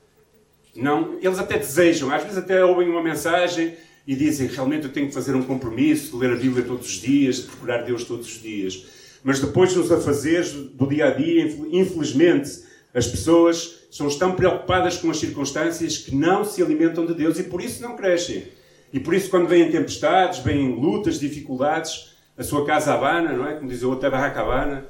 Não, 0.75 1.17
eles 1.21 1.39
até 1.39 1.57
desejam, 1.57 2.11
às 2.13 2.21
vezes 2.21 2.37
até 2.37 2.63
ouvem 2.63 2.87
uma 2.87 3.01
mensagem 3.01 3.73
e 4.07 4.15
dizem 4.15 4.47
realmente 4.47 4.85
eu 4.85 4.93
tenho 4.93 5.07
que 5.07 5.13
fazer 5.13 5.35
um 5.35 5.43
compromisso 5.43 6.17
ler 6.17 6.31
a 6.31 6.35
Bíblia 6.35 6.63
todos 6.63 6.87
os 6.87 7.01
dias, 7.01 7.39
procurar 7.39 7.83
Deus 7.83 8.03
todos 8.03 8.27
os 8.27 8.41
dias. 8.41 8.85
Mas 9.23 9.39
depois 9.39 9.75
nos 9.75 9.91
afazeres 9.91 10.51
do 10.51 10.87
dia 10.87 11.07
a 11.07 11.11
dia, 11.11 11.43
infelizmente, 11.71 12.63
as 12.93 13.07
pessoas 13.07 13.87
são 13.91 14.07
tão 14.17 14.33
preocupadas 14.33 14.97
com 14.97 15.09
as 15.09 15.17
circunstâncias 15.17 15.97
que 15.97 16.15
não 16.15 16.45
se 16.45 16.61
alimentam 16.61 17.05
de 17.05 17.13
Deus 17.13 17.39
e 17.39 17.43
por 17.43 17.61
isso 17.61 17.81
não 17.81 17.95
crescem. 17.95 18.47
E 18.93 18.99
por 18.99 19.13
isso, 19.13 19.29
quando 19.29 19.47
vêm 19.47 19.69
tempestades, 19.69 20.39
vêm 20.39 20.73
lutas, 20.73 21.19
dificuldades, 21.19 22.13
a 22.37 22.43
sua 22.43 22.65
casa 22.65 22.93
abana, 22.93 23.33
não 23.33 23.47
é? 23.47 23.55
Como 23.55 23.67
diz 23.67 23.83
a 23.83 24.09
barraca 24.09 24.41
abana, 24.41 24.87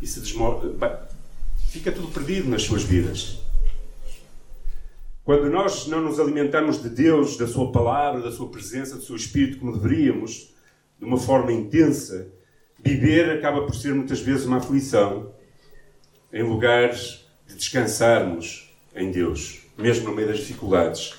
e 0.00 0.06
se 0.06 0.20
desmora. 0.20 1.08
Fica 1.68 1.92
tudo 1.92 2.08
perdido 2.08 2.48
nas 2.48 2.62
suas 2.62 2.82
vidas. 2.82 3.38
Quando 5.22 5.48
nós 5.50 5.86
não 5.86 6.00
nos 6.00 6.18
alimentamos 6.18 6.82
de 6.82 6.88
Deus, 6.88 7.36
da 7.36 7.46
Sua 7.46 7.70
palavra, 7.70 8.20
da 8.20 8.32
Sua 8.32 8.48
presença, 8.48 8.96
do 8.96 9.02
Seu 9.02 9.14
Espírito, 9.14 9.58
como 9.58 9.78
deveríamos, 9.78 10.52
de 10.98 11.04
uma 11.04 11.18
forma 11.18 11.52
intensa, 11.52 12.32
viver 12.78 13.30
acaba 13.30 13.64
por 13.64 13.74
ser 13.74 13.94
muitas 13.94 14.20
vezes 14.20 14.46
uma 14.46 14.56
aflição, 14.56 15.32
em 16.32 16.42
lugar 16.42 16.90
de 16.90 17.54
descansarmos 17.54 18.74
em 18.94 19.10
Deus, 19.10 19.60
mesmo 19.76 20.08
no 20.08 20.16
meio 20.16 20.28
das 20.28 20.38
dificuldades. 20.38 21.14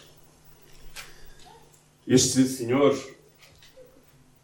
Este 2.07 2.43
senhor, 2.45 2.97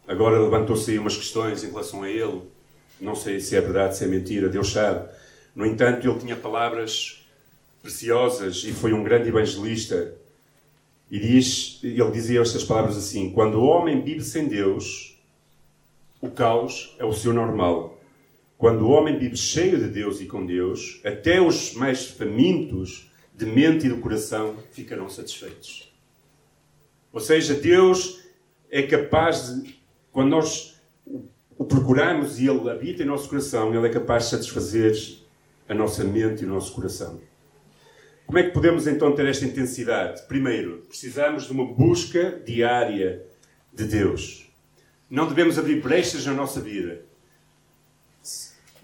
agora 0.06 0.38
levantou-se 0.38 0.90
aí 0.90 0.98
umas 0.98 1.16
questões 1.16 1.64
em 1.64 1.68
relação 1.68 2.02
a 2.02 2.08
ele, 2.08 2.42
não 3.00 3.14
sei 3.14 3.40
se 3.40 3.56
é 3.56 3.60
verdade, 3.60 3.96
se 3.96 4.04
é 4.04 4.06
mentira, 4.06 4.48
Deus 4.48 4.72
sabe. 4.72 5.08
No 5.54 5.66
entanto, 5.66 6.08
ele 6.08 6.18
tinha 6.18 6.36
palavras 6.36 7.24
preciosas 7.82 8.64
e 8.64 8.72
foi 8.72 8.92
um 8.92 9.02
grande 9.02 9.28
evangelista. 9.28 10.14
E 11.10 11.18
diz, 11.18 11.80
ele 11.82 12.10
dizia 12.10 12.40
estas 12.40 12.64
palavras 12.64 12.96
assim: 12.96 13.32
Quando 13.32 13.58
o 13.58 13.64
homem 13.64 14.02
vive 14.02 14.22
sem 14.22 14.46
Deus, 14.46 15.18
o 16.20 16.30
caos 16.30 16.94
é 16.98 17.04
o 17.04 17.12
seu 17.12 17.32
normal. 17.32 17.98
Quando 18.56 18.82
o 18.82 18.90
homem 18.90 19.16
vive 19.16 19.36
cheio 19.36 19.78
de 19.78 19.88
Deus 19.88 20.20
e 20.20 20.26
com 20.26 20.44
Deus, 20.44 21.00
até 21.04 21.40
os 21.40 21.74
mais 21.74 22.06
famintos 22.06 23.08
de 23.34 23.46
mente 23.46 23.86
e 23.86 23.88
do 23.88 23.98
coração 23.98 24.56
ficarão 24.72 25.08
satisfeitos. 25.08 25.92
Ou 27.12 27.20
seja, 27.20 27.54
Deus 27.54 28.20
é 28.68 28.82
capaz 28.82 29.62
de, 29.62 29.78
quando 30.10 30.30
nós 30.30 30.77
o 31.58 31.64
procuramos 31.64 32.38
e 32.38 32.46
Ele 32.46 32.70
habita 32.70 33.02
em 33.02 33.06
nosso 33.06 33.28
coração, 33.28 33.74
Ele 33.74 33.88
é 33.88 33.90
capaz 33.90 34.24
de 34.24 34.30
satisfazer 34.30 34.94
a 35.68 35.74
nossa 35.74 36.04
mente 36.04 36.42
e 36.42 36.46
o 36.46 36.48
nosso 36.48 36.72
coração. 36.72 37.20
Como 38.26 38.38
é 38.38 38.44
que 38.44 38.50
podemos 38.50 38.86
então 38.86 39.14
ter 39.14 39.26
esta 39.26 39.44
intensidade? 39.44 40.22
Primeiro, 40.28 40.84
precisamos 40.88 41.46
de 41.46 41.52
uma 41.52 41.64
busca 41.66 42.40
diária 42.44 43.24
de 43.72 43.84
Deus. 43.84 44.50
Não 45.10 45.26
devemos 45.26 45.58
abrir 45.58 45.80
brechas 45.80 46.24
na 46.26 46.32
nossa 46.32 46.60
vida. 46.60 47.02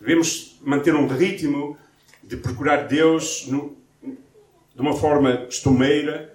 Devemos 0.00 0.58
manter 0.62 0.94
um 0.94 1.06
ritmo 1.06 1.78
de 2.22 2.36
procurar 2.36 2.88
Deus 2.88 3.46
no, 3.46 3.76
de 4.02 4.80
uma 4.80 4.96
forma 4.96 5.36
costumeira, 5.44 6.34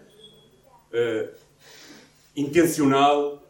uh, 0.93 1.35
intencional, 2.35 3.43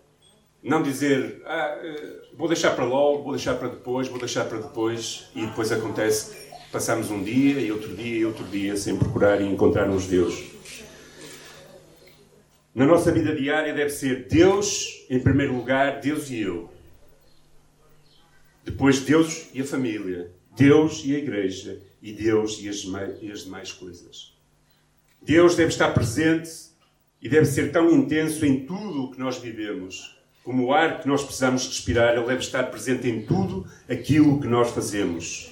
não 0.64 0.82
dizer 0.82 1.42
ah, 1.46 1.78
uh, 1.82 2.29
vou 2.40 2.48
deixar 2.48 2.72
para 2.72 2.86
logo, 2.86 3.24
vou 3.24 3.34
deixar 3.34 3.56
para 3.56 3.68
depois, 3.68 4.08
vou 4.08 4.18
deixar 4.18 4.46
para 4.46 4.60
depois, 4.60 5.30
e 5.36 5.46
depois 5.46 5.74
acontece 5.74 6.48
passamos 6.72 7.12
um 7.12 7.22
dia 7.22 7.60
e 7.60 7.70
outro 7.70 7.94
dia 7.94 8.20
e 8.20 8.26
outro 8.26 8.46
dia 8.46 8.78
sem 8.78 8.96
procurar 8.96 9.42
e 9.42 9.46
encontrarmos 9.46 10.06
Deus. 10.06 10.42
Na 12.74 12.86
nossa 12.86 13.12
vida 13.12 13.36
diária 13.36 13.74
deve 13.74 13.90
ser 13.90 14.28
Deus 14.30 15.06
em 15.10 15.20
primeiro 15.20 15.54
lugar, 15.54 16.00
Deus 16.00 16.30
e 16.30 16.40
eu. 16.40 16.70
Depois 18.64 19.02
Deus 19.02 19.50
e 19.54 19.62
a 19.62 19.66
família, 19.66 20.32
Deus 20.56 21.02
e 21.04 21.16
a 21.16 21.18
igreja 21.18 21.82
e 22.02 22.14
Deus 22.14 22.58
e 22.62 22.70
as, 22.70 22.86
e 23.22 23.32
as 23.32 23.44
demais 23.44 23.74
coisas. 23.74 24.34
Deus 25.22 25.56
deve 25.56 25.72
estar 25.72 25.94
presente 25.94 26.70
e 27.22 27.28
deve 27.28 27.48
ser 27.48 27.70
tão 27.72 27.92
intenso 27.92 28.46
em 28.46 28.66
tudo 28.66 29.04
o 29.04 29.12
que 29.12 29.20
nós 29.20 29.40
vivemos 29.40 30.19
como 30.50 30.66
o 30.66 30.74
ar 30.74 31.00
que 31.00 31.08
nós 31.08 31.24
precisamos 31.24 31.68
respirar, 31.68 32.16
ele 32.16 32.26
deve 32.26 32.40
estar 32.40 32.64
presente 32.64 33.08
em 33.08 33.22
tudo 33.22 33.68
aquilo 33.88 34.42
que 34.42 34.48
nós 34.48 34.72
fazemos. 34.72 35.52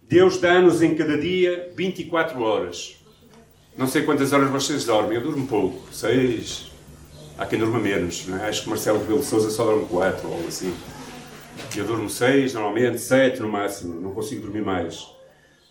Deus 0.00 0.40
dá-nos 0.40 0.80
em 0.80 0.94
cada 0.94 1.18
dia 1.18 1.70
24 1.76 2.40
horas. 2.40 2.96
Não 3.76 3.86
sei 3.86 4.04
quantas 4.04 4.32
horas 4.32 4.48
vocês 4.48 4.86
dormem, 4.86 5.18
eu 5.18 5.20
durmo 5.22 5.46
pouco, 5.46 5.92
seis. 5.92 6.72
Há 7.36 7.44
quem 7.44 7.58
durma 7.58 7.78
menos, 7.78 8.26
não 8.26 8.42
é? 8.42 8.48
acho 8.48 8.62
que 8.62 8.70
Marcelo 8.70 9.00
Rebelo 9.00 9.22
Souza 9.22 9.50
só 9.50 9.66
dorme 9.66 9.84
quatro 9.84 10.28
ou 10.28 10.36
algo 10.36 10.48
assim. 10.48 10.74
Eu 11.76 11.84
durmo 11.84 12.08
seis, 12.08 12.54
normalmente 12.54 12.98
sete 12.98 13.42
no 13.42 13.50
máximo, 13.50 14.00
não 14.00 14.14
consigo 14.14 14.40
dormir 14.40 14.62
mais. 14.62 15.08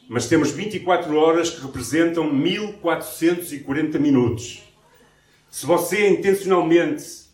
Mas 0.07 0.27
temos 0.27 0.51
24 0.51 1.15
horas 1.17 1.49
que 1.49 1.65
representam 1.65 2.31
1440 2.31 3.97
minutos. 3.97 4.61
Se 5.49 5.65
você 5.65 6.07
intencionalmente 6.09 7.25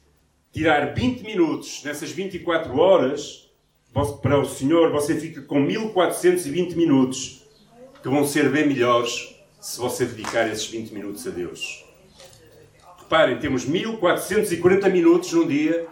tirar 0.54 0.94
20 0.94 1.24
minutos 1.24 1.82
nessas 1.84 2.12
24 2.12 2.80
horas, 2.80 3.50
para 4.22 4.40
o 4.40 4.46
Senhor 4.46 4.92
você 4.92 5.20
fica 5.20 5.42
com 5.42 5.60
1420 5.60 6.76
minutos, 6.76 7.44
que 8.02 8.08
vão 8.08 8.26
ser 8.26 8.50
bem 8.50 8.68
melhores 8.68 9.36
se 9.60 9.80
você 9.80 10.06
dedicar 10.06 10.48
esses 10.48 10.68
20 10.68 10.92
minutos 10.92 11.26
a 11.26 11.32
Deus. 11.32 11.84
Reparem, 13.00 13.40
temos 13.40 13.66
1440 13.66 14.90
minutos 14.90 15.34
num 15.34 15.48
dia, 15.48 15.88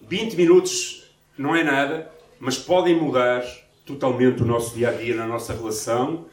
20 0.00 0.36
minutos 0.36 1.12
não 1.36 1.56
é 1.56 1.64
nada, 1.64 2.12
mas 2.38 2.56
podem 2.56 2.94
mudar 2.94 3.44
totalmente 3.84 4.42
o 4.42 4.46
nosso 4.46 4.74
dia 4.74 4.90
a 4.90 4.92
dia 4.92 5.16
na 5.16 5.26
nossa 5.26 5.52
relação, 5.52 6.26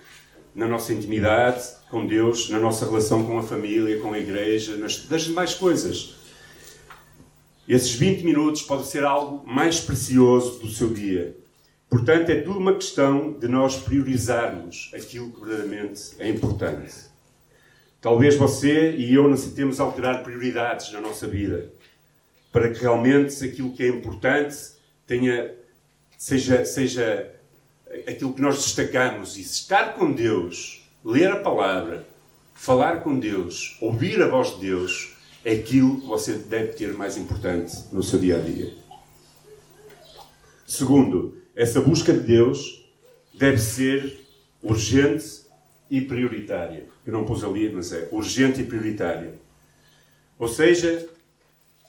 na 0.53 0.67
nossa 0.67 0.93
intimidade 0.93 1.63
com 1.89 2.05
Deus, 2.05 2.50
na 2.50 2.60
nossa 2.60 2.86
relação 2.86 3.25
com 3.25 3.39
a 3.39 3.43
família, 3.43 4.00
com 4.00 4.13
a 4.13 4.19
igreja, 4.19 4.75
nas, 4.75 5.05
das 5.05 5.24
demais 5.24 5.55
coisas. 5.55 6.20
Esses 7.71 7.93
20 7.93 8.25
minutos 8.25 8.61
podem 8.63 8.83
ser 8.83 9.05
algo 9.05 9.47
mais 9.47 9.79
precioso 9.79 10.59
do 10.59 10.67
seu 10.67 10.89
dia. 10.89 11.37
Portanto, 11.89 12.29
é 12.29 12.41
tudo 12.41 12.59
uma 12.59 12.73
questão 12.75 13.31
de 13.31 13.47
nós 13.47 13.77
priorizarmos 13.77 14.91
aquilo 14.93 15.31
que 15.31 15.39
verdadeiramente 15.39 16.01
é 16.19 16.27
importante. 16.27 16.93
Talvez 18.01 18.35
você 18.35 18.91
e 18.97 19.13
eu 19.13 19.29
necessitemos 19.29 19.79
alterar 19.79 20.21
prioridades 20.21 20.91
na 20.91 20.99
nossa 20.99 21.25
vida 21.25 21.71
para 22.51 22.69
que 22.71 22.81
realmente 22.81 23.41
aquilo 23.41 23.71
que 23.71 23.83
é 23.83 23.87
importante 23.87 24.57
tenha, 25.07 25.53
seja, 26.17 26.65
seja 26.65 27.33
aquilo 28.05 28.33
que 28.33 28.41
nós 28.41 28.57
destacamos. 28.57 29.37
E 29.37 29.41
estar 29.43 29.93
com 29.93 30.11
Deus, 30.11 30.85
ler 31.05 31.31
a 31.31 31.39
palavra, 31.39 32.05
falar 32.53 32.99
com 33.01 33.17
Deus, 33.17 33.77
ouvir 33.79 34.21
a 34.21 34.27
voz 34.27 34.55
de 34.55 34.59
Deus, 34.59 35.10
é 35.43 35.53
aquilo 35.53 36.00
que 36.00 36.07
você 36.07 36.33
deve 36.33 36.74
ter 36.74 36.93
mais 36.93 37.17
importante 37.17 37.75
no 37.91 38.03
seu 38.03 38.19
dia 38.19 38.38
a 38.38 38.39
dia. 38.39 38.74
Segundo, 40.67 41.38
essa 41.55 41.81
busca 41.81 42.13
de 42.13 42.19
Deus 42.19 42.86
deve 43.33 43.57
ser 43.57 44.19
urgente 44.62 45.41
e 45.89 46.00
prioritária. 46.00 46.86
Eu 47.05 47.13
não 47.13 47.25
pus 47.25 47.43
ali, 47.43 47.69
mas 47.69 47.91
é 47.91 48.07
urgente 48.12 48.62
e 48.62 48.63
prioritária. 48.63 49.33
Ou 50.38 50.48
seja, 50.48 51.10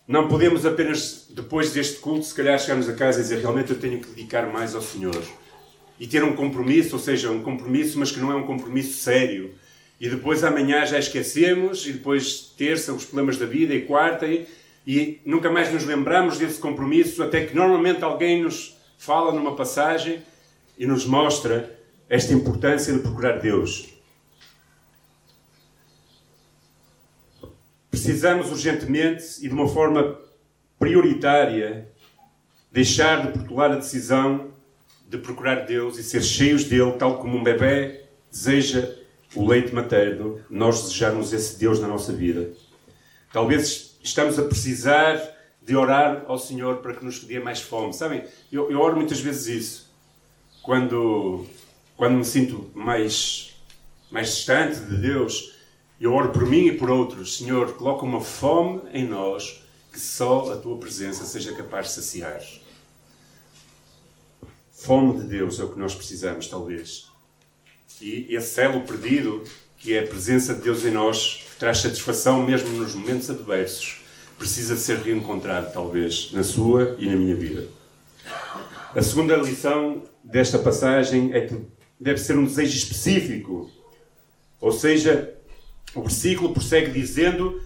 não 0.09 0.29
podemos 0.29 0.67
apenas, 0.67 1.29
depois 1.31 1.73
deste 1.73 2.01
culto, 2.01 2.25
se 2.25 2.35
calhar 2.35 2.59
chegarmos 2.59 2.89
a 2.89 2.95
casa 2.95 3.21
e 3.21 3.23
dizer 3.23 3.41
realmente 3.41 3.71
eu 3.71 3.79
tenho 3.79 4.01
que 4.01 4.09
dedicar 4.09 4.51
mais 4.51 4.75
ao 4.75 4.83
Senhor. 4.83 5.23
E 6.01 6.07
ter 6.07 6.25
um 6.25 6.35
compromisso, 6.35 6.97
ou 6.97 7.01
seja, 7.01 7.31
um 7.31 7.43
compromisso, 7.43 7.99
mas 7.99 8.11
que 8.11 8.19
não 8.19 8.33
é 8.33 8.35
um 8.35 8.47
compromisso 8.47 8.99
sério, 8.99 9.55
e 10.03 10.09
depois 10.09 10.43
amanhã 10.43 10.85
já 10.85 10.99
esquecemos, 10.99 11.87
e 11.87 11.93
depois 11.93 12.53
terça 12.59 12.93
os 12.93 13.05
problemas 13.05 13.39
da 13.39 13.47
vida, 13.47 13.73
e 13.73 13.83
quarta, 13.83 14.27
e, 14.27 14.49
e 14.85 15.21
nunca 15.25 15.49
mais 15.49 15.73
nos 15.73 15.85
lembramos 15.85 16.39
desse 16.39 16.59
compromisso, 16.59 17.23
até 17.23 17.47
que 17.47 17.55
normalmente 17.55 18.03
alguém 18.03 18.43
nos 18.43 18.77
fala 18.99 19.33
numa 19.33 19.55
passagem 19.55 20.21
e 20.77 20.89
nos 20.89 21.07
mostra 21.07 21.79
esta 22.09 22.33
importância 22.35 22.93
de 22.93 22.99
procurar 22.99 23.39
Deus. 23.39 23.91
Precisamos 27.89 28.51
urgentemente 28.51 29.25
e 29.39 29.47
de 29.47 29.55
uma 29.55 29.69
forma 29.69 30.19
prioritária 30.81 31.89
deixar 32.73 33.25
de 33.25 33.39
protelar 33.39 33.71
a 33.71 33.77
decisão 33.77 34.51
de 35.09 35.17
procurar 35.17 35.65
Deus 35.65 35.97
e 35.97 36.03
ser 36.03 36.25
cheios 36.25 36.65
dele, 36.65 36.91
tal 36.99 37.21
como 37.21 37.39
um 37.39 37.45
bebê 37.45 38.01
deseja 38.29 39.02
o 39.35 39.47
leite 39.47 39.75
materno, 39.75 40.41
nós 40.49 40.83
desejarmos 40.83 41.33
esse 41.33 41.59
Deus 41.59 41.81
na 41.81 41.89
nossa 41.89 42.13
vida. 42.13 42.53
Talvez 43.33 43.97
estamos 44.03 44.39
a 44.39 44.43
precisar 44.43 45.21
de 45.63 45.77
orar 45.77 46.25
ao 46.27 46.39
Senhor 46.39 46.79
para 46.79 46.95
que 46.95 47.05
nos 47.05 47.21
dê 47.25 47.39
mais 47.39 47.61
fome. 47.61 47.93
Sabem, 47.93 48.25
eu, 48.51 48.71
eu 48.71 48.81
oro 48.81 48.97
muitas 48.97 49.21
vezes 49.21 49.47
isso. 49.47 49.93
Quando, 50.63 51.47
quando 51.97 52.17
me 52.17 52.25
sinto 52.25 52.71
mais, 52.75 53.55
mais 54.11 54.35
distante 54.35 54.81
de 54.81 54.97
Deus, 54.97 55.55
eu 56.01 56.13
oro 56.13 56.31
por 56.31 56.45
mim 56.47 56.67
e 56.67 56.77
por 56.77 56.91
outros. 56.91 57.39
Senhor, 57.39 57.75
coloca 57.75 58.05
uma 58.05 58.21
fome 58.21 58.83
em 58.93 59.07
nós 59.07 59.63
que 59.93 60.01
só 60.01 60.53
a 60.53 60.57
tua 60.57 60.79
presença 60.79 61.25
seja 61.25 61.53
capaz 61.55 61.89
de 61.89 61.93
saciar. 61.93 62.41
Fome 64.73 65.21
de 65.21 65.29
Deus 65.29 65.61
é 65.61 65.65
o 65.65 65.69
que 65.69 65.79
nós 65.79 65.95
precisamos, 65.95 66.49
talvez. 66.49 67.12
E 68.01 68.35
esse 68.35 68.61
elo 68.61 68.81
perdido, 68.83 69.45
que 69.79 69.95
é 69.95 70.01
a 70.01 70.07
presença 70.07 70.55
de 70.55 70.63
Deus 70.63 70.85
em 70.85 70.91
nós, 70.91 71.45
traz 71.59 71.79
satisfação 71.79 72.43
mesmo 72.43 72.69
nos 72.71 72.95
momentos 72.95 73.31
adversos, 73.31 74.01
precisa 74.39 74.77
ser 74.77 74.99
reencontrado, 74.99 75.73
talvez, 75.73 76.31
na 76.33 76.43
sua 76.43 76.97
e 76.99 77.07
na 77.07 77.17
minha 77.17 77.35
vida. 77.37 77.69
A 78.95 79.01
segunda 79.03 79.37
lição 79.37 80.03
desta 80.23 80.59
passagem 80.59 81.33
é 81.33 81.43
que 81.43 81.61
deve 82.01 82.19
ser 82.19 82.37
um 82.37 82.45
desejo 82.45 82.77
específico. 82.77 83.71
Ou 84.61 84.73
seja, 84.73 85.35
o 85.95 86.03
versículo 86.03 86.53
prossegue 86.53 86.91
dizendo: 86.91 87.61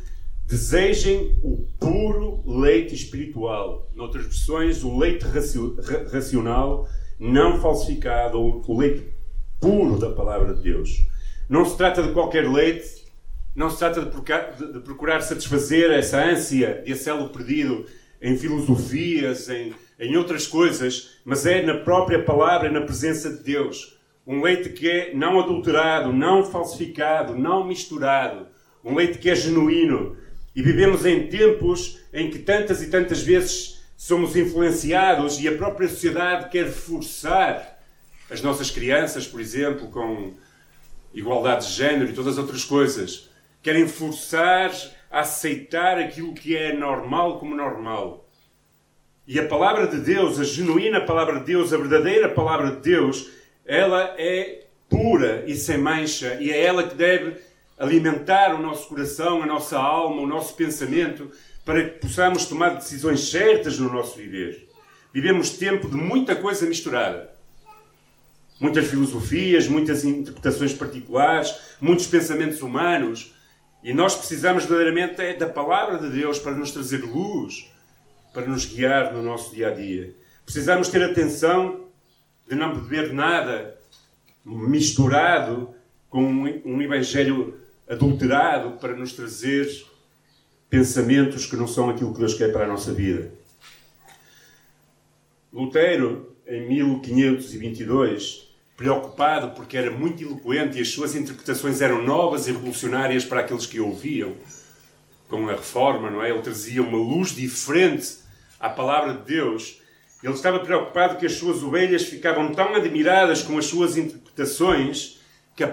desejem 0.47 1.39
o 1.43 1.67
puro 1.79 2.43
leite 2.47 2.95
espiritual. 2.95 3.91
Noutras 3.95 4.25
versões, 4.25 4.85
o 4.85 4.97
leite 4.97 5.25
racional 6.13 6.89
não 7.19 7.61
falsificado, 7.61 8.39
ou 8.39 8.63
o 8.67 8.79
leite 8.79 9.16
puro 9.61 9.99
da 9.99 10.11
palavra 10.11 10.55
de 10.55 10.63
Deus. 10.63 11.07
Não 11.49 11.65
se 11.65 11.77
trata 11.77 12.03
de 12.03 12.13
qualquer 12.13 12.49
leite, 12.49 13.07
não 13.55 13.71
se 13.71 13.79
trata 13.79 14.03
de 14.03 14.81
procurar 14.81 15.23
satisfazer 15.23 15.91
essa 15.91 16.23
ânsia, 16.23 16.83
esse 16.85 17.09
elo 17.09 17.29
perdido 17.31 17.87
em 18.21 18.37
filosofias, 18.37 19.49
em, 19.49 19.75
em 19.99 20.17
outras 20.17 20.47
coisas, 20.47 21.19
mas 21.25 21.47
é 21.47 21.63
na 21.63 21.79
própria 21.79 22.23
palavra 22.23 22.71
na 22.71 22.81
presença 22.81 23.31
de 23.31 23.43
Deus. 23.43 23.99
Um 24.27 24.43
leite 24.43 24.71
que 24.71 24.91
é 24.91 25.15
não 25.15 25.39
adulterado, 25.39 26.13
não 26.13 26.45
falsificado, 26.45 27.39
não 27.39 27.67
misturado. 27.67 28.49
Um 28.85 28.95
leite 28.95 29.19
que 29.19 29.31
é 29.31 29.35
genuíno. 29.35 30.17
E 30.55 30.63
vivemos 30.63 31.07
em 31.07 31.29
tempos 31.29 32.01
em 32.13 32.31
que 32.31 32.41
tantas 32.41 32.83
e 32.83 32.91
tantas 32.91 33.23
vezes 33.23 33.85
somos 33.97 34.37
influenciados 34.37 35.39
e 35.41 35.49
a 35.49 35.57
própria 35.57 35.89
sociedade 35.89 36.51
quer 36.51 36.69
forçar 36.69 37.76
as 38.31 38.43
nossas 38.43 38.71
crianças, 38.71 39.27
por 39.27 39.41
exemplo, 39.41 39.89
com 39.89 40.35
igualdade 41.15 41.67
de 41.67 41.73
género 41.73 42.11
e 42.11 42.13
todas 42.13 42.35
as 42.35 42.39
outras 42.39 42.65
coisas, 42.65 43.31
querem 43.63 43.89
forçar 43.89 44.73
a 45.11 45.21
aceitar 45.21 45.99
aquilo 45.99 46.35
que 46.35 46.57
é 46.57 46.73
normal 46.75 47.39
como 47.39 47.55
normal. 47.55 48.29
E 49.27 49.41
a 49.41 49.47
palavra 49.47 49.87
de 49.87 49.99
Deus, 49.99 50.39
a 50.39 50.45
genuína 50.45 51.01
palavra 51.01 51.41
de 51.41 51.47
Deus, 51.47 51.73
a 51.73 51.77
verdadeira 51.77 52.29
palavra 52.29 52.73
de 52.73 52.83
Deus, 52.83 53.29
ela 53.65 54.15
é 54.19 54.67
pura 54.89 55.45
e 55.47 55.55
sem 55.55 55.79
mancha, 55.79 56.39
e 56.41 56.51
é 56.51 56.65
ela 56.65 56.85
que 56.85 56.95
deve 56.95 57.37
alimentar 57.79 58.55
o 58.55 58.63
nosso 58.63 58.89
coração, 58.89 59.43
a 59.43 59.47
nossa 59.47 59.79
alma, 59.79 60.23
o 60.23 60.27
nosso 60.27 60.55
pensamento, 60.55 61.31
para 61.65 61.83
que 61.83 61.99
possamos 61.99 62.47
tomar 62.47 62.77
decisões 62.77 63.29
certas 63.29 63.79
no 63.79 63.93
nosso 63.93 64.17
viver. 64.17 64.69
Vivemos 65.13 65.51
tempo 65.51 65.89
de 65.89 65.97
muita 65.97 66.37
coisa 66.37 66.67
misturada. 66.67 67.36
Muitas 68.59 68.87
filosofias, 68.87 69.69
muitas 69.69 70.05
interpretações 70.05 70.73
particulares, 70.73 71.55
muitos 71.81 72.07
pensamentos 72.07 72.63
humanos. 72.63 73.35
E 73.83 73.93
nós 73.93 74.15
precisamos 74.15 74.65
verdadeiramente 74.65 75.21
é 75.21 75.35
da 75.35 75.49
palavra 75.49 75.99
de 75.99 76.11
Deus 76.11 76.39
para 76.39 76.53
nos 76.53 76.71
trazer 76.71 77.05
luz, 77.05 77.71
para 78.33 78.47
nos 78.47 78.65
guiar 78.65 79.13
no 79.13 79.23
nosso 79.23 79.55
dia 79.55 79.69
a 79.69 79.71
dia. 79.71 80.15
Precisamos 80.45 80.89
ter 80.89 81.03
atenção 81.03 81.87
de 82.49 82.55
não 82.55 82.75
beber 82.75 83.13
nada 83.13 83.77
misturado 84.45 85.75
com 86.09 86.23
um 86.23 86.81
evangelho 86.81 87.61
adulterado 87.89 88.79
para 88.79 88.97
nos 88.97 89.13
trazer 89.13 89.69
pensamentos 90.71 91.47
que 91.47 91.57
não 91.57 91.67
são 91.67 91.91
aquilo 91.91 92.13
que 92.13 92.21
Deus 92.21 92.35
quer 92.35 92.53
para 92.53 92.65
a 92.65 92.69
nossa 92.69 92.93
vida. 92.93 93.31
Lutero, 95.53 96.37
em 96.47 96.69
1522, 96.69 98.46
preocupado 98.77 99.51
porque 99.53 99.77
era 99.77 99.91
muito 99.91 100.23
eloquente 100.23 100.79
e 100.79 100.83
as 100.83 100.89
suas 100.89 101.15
interpretações 101.15 101.81
eram 101.81 102.03
novas 102.03 102.47
e 102.47 102.53
revolucionárias 102.53 103.25
para 103.25 103.41
aqueles 103.41 103.67
que 103.67 103.81
o 103.81 103.89
ouviam, 103.89 104.37
com 105.29 105.49
a 105.49 105.53
reforma, 105.53 106.11
não 106.11 106.23
é? 106.23 106.31
Ele 106.31 106.43
trazia 106.43 106.83
uma 106.83 106.99
luz 106.99 107.31
diferente 107.35 108.19
à 108.61 108.69
palavra 108.69 109.15
de 109.15 109.23
Deus. 109.23 109.81
Ele 110.23 110.35
estava 110.35 110.61
preocupado 110.61 111.17
que 111.17 111.27
as 111.27 111.33
suas 111.33 111.63
ovelhas 111.63 112.05
ficavam 112.05 112.53
tão 112.53 112.75
admiradas 112.75 113.43
com 113.43 113.57
as 113.59 113.67
suas 113.67 113.97
interpretações 113.97 115.21
que, 115.57 115.65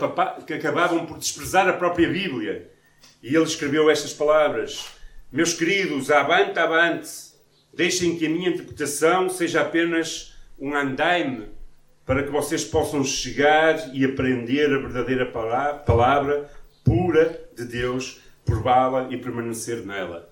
acabavam 0.53 1.05
por 1.05 1.17
desprezar 1.17 1.67
a 1.67 1.73
própria 1.73 2.07
Bíblia 2.09 2.71
e 3.21 3.35
ele 3.35 3.45
escreveu 3.45 3.89
estas 3.89 4.13
palavras: 4.13 4.85
Meus 5.31 5.53
queridos, 5.53 6.09
avante, 6.09 6.57
avante, 6.57 7.09
deixem 7.73 8.17
que 8.17 8.25
a 8.25 8.29
minha 8.29 8.49
interpretação 8.49 9.29
seja 9.29 9.61
apenas 9.61 10.33
um 10.57 10.73
andaime 10.73 11.47
para 12.05 12.23
que 12.23 12.31
vocês 12.31 12.63
possam 12.63 13.03
chegar 13.03 13.93
e 13.93 14.03
aprender 14.03 14.73
a 14.73 14.79
verdadeira 14.79 15.25
palavra 15.25 16.49
pura 16.83 17.41
de 17.55 17.65
Deus, 17.65 18.21
prová-la 18.45 19.07
e 19.09 19.17
permanecer 19.17 19.85
nela. 19.85 20.29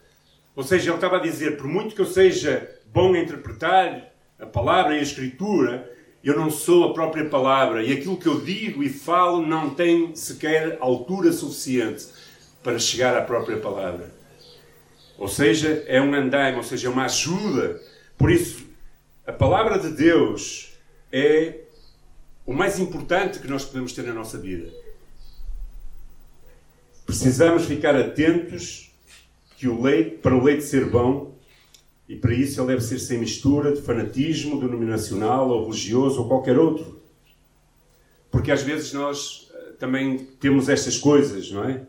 Ou 0.55 0.63
seja, 0.63 0.89
ele 0.89 0.95
estava 0.95 1.17
a 1.17 1.21
dizer: 1.21 1.57
por 1.57 1.67
muito 1.67 1.95
que 1.95 2.01
eu 2.01 2.05
seja 2.05 2.69
bom 2.93 3.13
a 3.13 3.19
interpretar 3.19 4.11
a 4.37 4.45
palavra 4.45 4.95
e 4.95 4.99
a 4.99 5.03
escritura, 5.03 5.89
eu 6.23 6.35
não 6.35 6.51
sou 6.51 6.89
a 6.89 6.93
própria 6.93 7.25
palavra 7.25 7.83
e 7.83 7.93
aquilo 7.93 8.17
que 8.17 8.27
eu 8.27 8.41
digo 8.41 8.83
e 8.83 8.89
falo 8.89 9.45
não 9.45 9.69
tem 9.69 10.15
sequer 10.15 10.77
altura 10.79 11.31
suficiente 11.31 12.05
para 12.61 12.77
chegar 12.77 13.15
à 13.15 13.21
própria 13.21 13.57
palavra. 13.57 14.11
Ou 15.17 15.27
seja, 15.27 15.83
é 15.87 16.01
um 16.01 16.13
andaime, 16.13 16.57
ou 16.57 16.63
seja, 16.63 16.87
é 16.87 16.91
uma 16.91 17.05
ajuda. 17.05 17.79
Por 18.17 18.29
isso, 18.31 18.65
a 19.25 19.31
palavra 19.31 19.79
de 19.79 19.89
Deus 19.89 20.70
é 21.11 21.61
o 22.45 22.53
mais 22.53 22.79
importante 22.79 23.39
que 23.39 23.47
nós 23.47 23.65
podemos 23.65 23.93
ter 23.93 24.03
na 24.03 24.13
nossa 24.13 24.37
vida. 24.37 24.71
Precisamos 27.05 27.65
ficar 27.65 27.95
atentos 27.95 28.91
que 29.57 29.67
o 29.67 29.81
leite, 29.81 30.17
para 30.17 30.35
o 30.35 30.43
leite 30.43 30.63
ser 30.63 30.89
bom, 30.89 31.35
e 32.07 32.15
para 32.15 32.33
isso 32.33 32.59
ele 32.59 32.67
deve 32.67 32.81
ser 32.81 32.99
sem 32.99 33.17
mistura 33.17 33.73
de 33.73 33.81
fanatismo 33.81 34.59
denominacional 34.59 35.49
ou 35.49 35.65
religioso 35.65 36.21
ou 36.21 36.27
qualquer 36.27 36.57
outro. 36.57 36.99
Porque 38.29 38.51
às 38.51 38.63
vezes 38.63 38.91
nós 38.93 39.49
eh, 39.53 39.73
também 39.79 40.17
temos 40.39 40.67
estas 40.67 40.97
coisas, 40.97 41.51
não 41.51 41.63
é? 41.63 41.85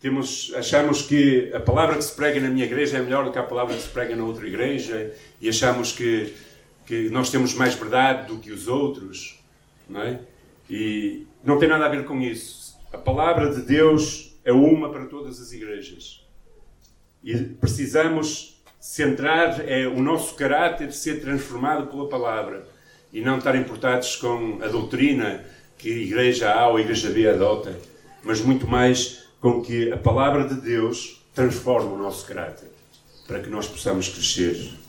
temos, 0.00 0.50
achamos 0.56 1.02
que 1.02 1.52
a 1.52 1.60
palavra 1.60 1.96
que 1.96 2.02
se 2.02 2.14
prega 2.14 2.40
na 2.40 2.48
minha 2.48 2.64
igreja 2.64 2.96
é 2.96 3.02
melhor 3.02 3.24
do 3.24 3.30
que 3.30 3.38
a 3.38 3.42
palavra 3.42 3.76
que 3.76 3.82
se 3.82 3.88
prega 3.88 4.16
na 4.16 4.24
outra 4.24 4.46
igreja 4.46 5.12
e 5.40 5.48
achamos 5.48 5.92
que, 5.92 6.32
que 6.90 7.08
nós 7.08 7.30
temos 7.30 7.54
mais 7.54 7.74
verdade 7.74 8.26
do 8.26 8.40
que 8.40 8.50
os 8.50 8.66
outros, 8.66 9.38
não 9.88 10.02
é? 10.02 10.18
E 10.68 11.24
não 11.44 11.56
tem 11.56 11.68
nada 11.68 11.86
a 11.86 11.88
ver 11.88 12.04
com 12.04 12.20
isso. 12.20 12.76
A 12.92 12.98
palavra 12.98 13.54
de 13.54 13.62
Deus 13.62 14.36
é 14.44 14.52
uma 14.52 14.90
para 14.90 15.06
todas 15.06 15.40
as 15.40 15.52
igrejas. 15.52 16.26
E 17.22 17.36
precisamos 17.36 18.60
centrar 18.80 19.60
é, 19.68 19.86
o 19.86 20.02
nosso 20.02 20.34
caráter 20.34 20.92
ser 20.92 21.20
transformado 21.20 21.86
pela 21.86 22.08
palavra 22.08 22.66
e 23.12 23.20
não 23.20 23.38
estar 23.38 23.54
importados 23.54 24.16
com 24.16 24.58
a 24.60 24.66
doutrina 24.66 25.44
que 25.78 25.92
a 25.92 25.96
igreja 25.96 26.52
A 26.52 26.66
ou 26.70 26.76
a 26.76 26.80
igreja 26.80 27.08
B 27.10 27.28
adota, 27.28 27.78
mas 28.24 28.40
muito 28.40 28.66
mais 28.66 29.28
com 29.40 29.62
que 29.62 29.92
a 29.92 29.96
palavra 29.96 30.44
de 30.44 30.60
Deus 30.60 31.24
transforme 31.36 31.92
o 31.92 31.96
nosso 31.96 32.26
caráter, 32.26 32.68
para 33.28 33.38
que 33.38 33.48
nós 33.48 33.68
possamos 33.68 34.08
crescer. 34.08 34.79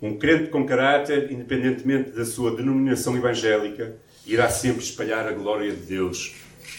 Um 0.00 0.18
crente 0.18 0.50
com 0.50 0.66
caráter, 0.66 1.32
independentemente 1.32 2.10
da 2.10 2.24
sua 2.24 2.54
denominação 2.54 3.16
evangélica, 3.16 3.96
irá 4.26 4.48
sempre 4.50 4.82
espalhar 4.82 5.26
a 5.26 5.32
glória 5.32 5.70
de 5.70 5.82
Deus 5.82 6.34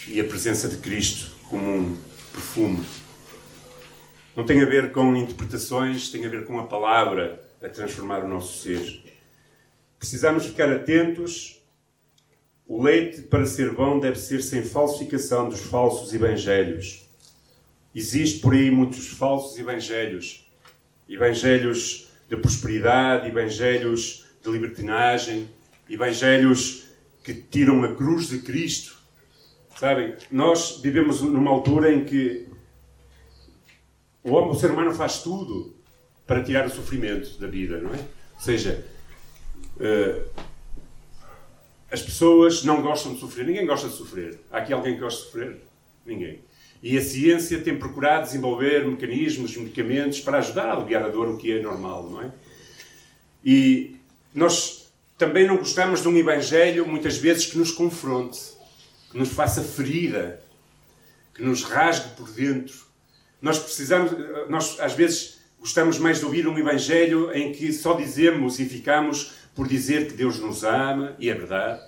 e 0.06 0.20
a 0.20 0.24
presença 0.24 0.68
de 0.68 0.76
Cristo 0.76 1.32
como 1.48 1.68
um 1.68 1.96
perfume. 2.32 2.84
Não 4.36 4.44
tem 4.44 4.62
a 4.62 4.66
ver 4.66 4.92
com 4.92 5.16
interpretações, 5.16 6.10
tem 6.10 6.24
a 6.24 6.28
ver 6.28 6.44
com 6.44 6.60
a 6.60 6.66
palavra 6.66 7.42
a 7.60 7.68
transformar 7.68 8.24
o 8.24 8.28
nosso 8.28 8.62
ser. 8.62 9.02
Precisamos 9.98 10.46
ficar 10.46 10.72
atentos. 10.72 11.60
O 12.66 12.80
leite, 12.80 13.22
para 13.22 13.46
ser 13.46 13.72
bom, 13.72 13.98
deve 13.98 14.18
ser 14.18 14.42
sem 14.42 14.62
falsificação 14.62 15.48
dos 15.48 15.60
falsos 15.60 16.14
evangelhos. 16.14 17.08
Existe 17.92 18.38
por 18.38 18.54
aí 18.54 18.70
muitos 18.70 19.08
falsos 19.08 19.58
evangelhos. 19.58 20.48
Evangelhos 21.08 22.07
de 22.28 22.36
prosperidade, 22.36 23.28
evangelhos 23.28 24.26
de 24.42 24.50
libertinagem, 24.50 25.48
evangelhos 25.88 26.84
que 27.24 27.34
tiram 27.34 27.82
a 27.84 27.94
cruz 27.94 28.28
de 28.28 28.40
Cristo. 28.40 28.96
Sabem, 29.76 30.14
nós 30.30 30.80
vivemos 30.82 31.20
numa 31.20 31.50
altura 31.50 31.92
em 31.92 32.04
que 32.04 32.48
o 34.22 34.32
homem, 34.32 34.50
o 34.50 34.54
ser 34.54 34.70
humano 34.70 34.92
faz 34.92 35.22
tudo 35.22 35.74
para 36.26 36.42
tirar 36.42 36.66
o 36.66 36.70
sofrimento 36.70 37.38
da 37.38 37.46
vida, 37.46 37.80
não 37.80 37.94
é? 37.94 37.98
Ou 38.34 38.40
seja, 38.40 38.84
uh, 39.76 40.42
as 41.90 42.02
pessoas 42.02 42.64
não 42.64 42.82
gostam 42.82 43.14
de 43.14 43.20
sofrer. 43.20 43.46
Ninguém 43.46 43.66
gosta 43.66 43.88
de 43.88 43.94
sofrer. 43.94 44.38
Há 44.50 44.58
aqui 44.58 44.72
alguém 44.72 44.94
que 44.94 45.00
gosta 45.00 45.20
de 45.20 45.26
sofrer? 45.26 45.62
Ninguém. 46.04 46.40
E 46.82 46.96
a 46.96 47.02
ciência 47.02 47.58
tem 47.60 47.76
procurado 47.76 48.26
desenvolver 48.26 48.86
mecanismos, 48.86 49.56
medicamentos 49.56 50.20
para 50.20 50.38
ajudar 50.38 50.66
a 50.66 50.72
aliviar 50.74 51.02
a 51.02 51.08
dor, 51.08 51.28
o 51.28 51.36
que 51.36 51.52
é 51.52 51.60
normal, 51.60 52.08
não 52.08 52.22
é? 52.22 52.30
E 53.44 53.96
nós 54.34 54.92
também 55.16 55.46
não 55.46 55.56
gostamos 55.56 56.02
de 56.02 56.08
um 56.08 56.16
evangelho, 56.16 56.86
muitas 56.86 57.16
vezes, 57.16 57.46
que 57.46 57.58
nos 57.58 57.72
confronte, 57.72 58.40
que 59.10 59.18
nos 59.18 59.30
faça 59.30 59.62
ferida, 59.62 60.40
que 61.34 61.42
nos 61.42 61.64
rasgue 61.64 62.10
por 62.16 62.30
dentro, 62.30 62.88
nós 63.40 63.58
precisamos, 63.58 64.12
nós 64.48 64.80
às 64.80 64.94
vezes 64.94 65.38
gostamos 65.60 65.98
mais 65.98 66.18
de 66.18 66.24
ouvir 66.24 66.46
um 66.46 66.58
Evangelho 66.58 67.32
em 67.32 67.52
que 67.52 67.72
só 67.72 67.94
dizemos 67.94 68.58
e 68.58 68.64
ficamos 68.64 69.32
por 69.54 69.66
dizer 69.66 70.08
que 70.08 70.14
Deus 70.14 70.38
nos 70.38 70.64
ama, 70.64 71.14
e 71.18 71.28
é 71.28 71.34
verdade, 71.34 71.80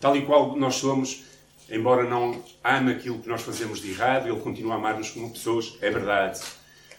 tal 0.00 0.16
e 0.16 0.24
qual 0.24 0.56
nós 0.56 0.76
somos, 0.76 1.24
embora 1.70 2.08
não 2.08 2.42
ame 2.62 2.92
aquilo 2.92 3.18
que 3.18 3.28
nós 3.28 3.42
fazemos 3.42 3.80
de 3.80 3.90
errado, 3.90 4.28
Ele 4.28 4.40
continua 4.40 4.74
a 4.74 4.76
amar-nos 4.76 5.10
como 5.10 5.32
pessoas, 5.32 5.76
é 5.80 5.90
verdade. 5.90 6.40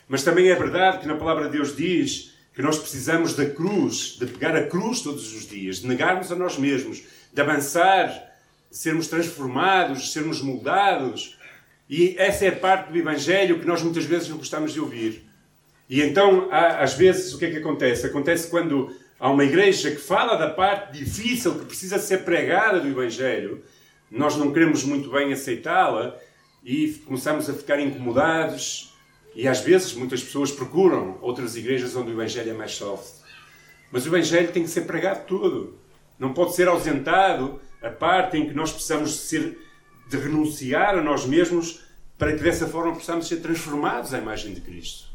Mas 0.08 0.24
também 0.24 0.50
é 0.50 0.56
verdade 0.56 1.00
que 1.00 1.08
na 1.08 1.16
palavra 1.16 1.46
de 1.46 1.58
Deus 1.58 1.76
diz 1.76 2.34
que 2.54 2.62
nós 2.62 2.80
precisamos 2.80 3.36
da 3.36 3.46
cruz, 3.46 4.18
de 4.20 4.26
pegar 4.26 4.56
a 4.56 4.66
cruz 4.68 5.02
todos 5.02 5.34
os 5.34 5.48
dias, 5.48 5.80
de 5.80 5.88
negarmos 5.88 6.32
a 6.32 6.36
nós 6.36 6.58
mesmos, 6.58 7.04
de 7.32 7.42
avançar, 7.42 8.08
de 8.70 8.78
sermos 8.78 9.08
transformados, 9.08 10.02
de 10.02 10.08
sermos 10.10 10.42
moldados, 10.42 11.38
e 11.90 12.16
essa 12.18 12.46
é 12.46 12.52
parte 12.52 12.92
do 12.92 12.98
Evangelho 12.98 13.60
que 13.60 13.66
nós 13.66 13.82
muitas 13.82 14.04
vezes 14.04 14.28
não 14.28 14.38
gostamos 14.38 14.74
de 14.74 14.80
ouvir. 14.80 15.26
E 15.90 16.02
então, 16.02 16.50
há, 16.52 16.84
às 16.84 16.94
vezes, 16.94 17.34
o 17.34 17.38
que 17.38 17.46
é 17.46 17.52
que 17.52 17.58
acontece? 17.58 18.06
Acontece 18.06 18.50
quando 18.50 18.94
há 19.20 19.30
uma 19.30 19.46
igreja 19.46 19.92
que 19.92 19.98
fala 19.98 20.36
da 20.36 20.50
parte 20.50 20.98
difícil 20.98 21.58
que 21.58 21.66
precisa 21.66 21.98
ser 21.98 22.26
pregada 22.26 22.80
do 22.80 22.88
Evangelho, 22.88 23.64
nós 24.10 24.36
não 24.36 24.52
queremos 24.52 24.84
muito 24.84 25.10
bem 25.12 25.34
aceitá-la 25.34 26.18
e 26.64 26.90
começamos 27.06 27.50
a 27.50 27.54
ficar 27.54 27.80
incomodados. 27.80 28.94
E 29.36 29.48
às 29.48 29.60
vezes, 29.60 29.94
muitas 29.94 30.24
pessoas 30.24 30.52
procuram 30.52 31.18
outras 31.22 31.56
igrejas 31.56 31.96
onde 31.96 32.12
o 32.12 32.14
Evangelho 32.14 32.52
é 32.52 32.54
mais 32.54 32.72
soft. 32.72 33.22
Mas 33.92 34.06
o 34.06 34.10
Evangelho 34.10 34.52
tem 34.52 34.64
que 34.64 34.70
ser 34.70 34.82
pregado 34.82 35.26
tudo. 35.26 35.78
Não 36.18 36.34
pode 36.34 36.56
ser 36.56 36.68
ausentado 36.68 37.60
a 37.82 37.90
parte 37.90 38.38
em 38.38 38.48
que 38.48 38.54
nós 38.54 38.72
precisamos 38.72 39.16
ser 39.16 39.58
de 40.10 40.18
renunciar 40.18 40.98
a 40.98 41.02
nós 41.02 41.26
mesmos 41.26 41.84
para 42.18 42.34
que 42.34 42.42
dessa 42.42 42.68
forma 42.68 42.94
possamos 42.94 43.28
ser 43.28 43.38
transformados 43.38 44.14
à 44.14 44.18
imagem 44.18 44.54
de 44.54 44.62
Cristo. 44.62 45.08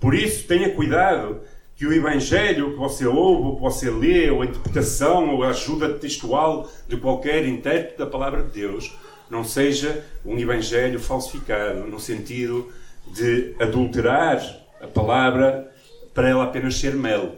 Por 0.00 0.14
isso, 0.14 0.46
tenha 0.46 0.74
cuidado 0.74 1.40
que 1.76 1.86
o 1.86 1.92
Evangelho 1.92 2.72
que 2.72 2.78
você 2.78 3.06
ouve, 3.06 3.48
ou 3.48 3.56
que 3.56 3.62
você 3.62 3.90
lê, 3.90 4.30
ou 4.30 4.42
a 4.42 4.46
interpretação, 4.46 5.34
ou 5.34 5.42
a 5.42 5.48
ajuda 5.48 5.94
textual 5.94 6.70
de 6.88 6.96
qualquer 6.96 7.46
intérprete 7.46 7.98
da 7.98 8.06
palavra 8.06 8.42
de 8.42 8.50
Deus, 8.50 8.96
não 9.28 9.42
seja 9.42 10.04
um 10.24 10.38
Evangelho 10.38 11.00
falsificado, 11.00 11.86
no 11.86 11.98
sentido 11.98 12.70
de 13.12 13.54
adulterar 13.58 14.40
a 14.80 14.86
palavra 14.86 15.70
para 16.12 16.28
ela 16.28 16.44
apenas 16.44 16.76
ser 16.76 16.94
mel. 16.94 17.36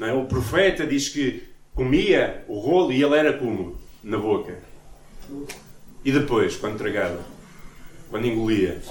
É? 0.00 0.12
O 0.12 0.24
profeta 0.24 0.84
diz 0.84 1.08
que 1.08 1.44
comia 1.74 2.44
o 2.48 2.58
rolo 2.58 2.92
e 2.92 3.02
ele 3.02 3.14
era 3.14 3.32
como? 3.34 3.78
Na 4.02 4.18
boca. 4.18 4.58
E 6.04 6.10
depois, 6.10 6.56
quando 6.56 6.78
tragava? 6.78 7.24
Quando 8.10 8.26
engolia? 8.26 8.82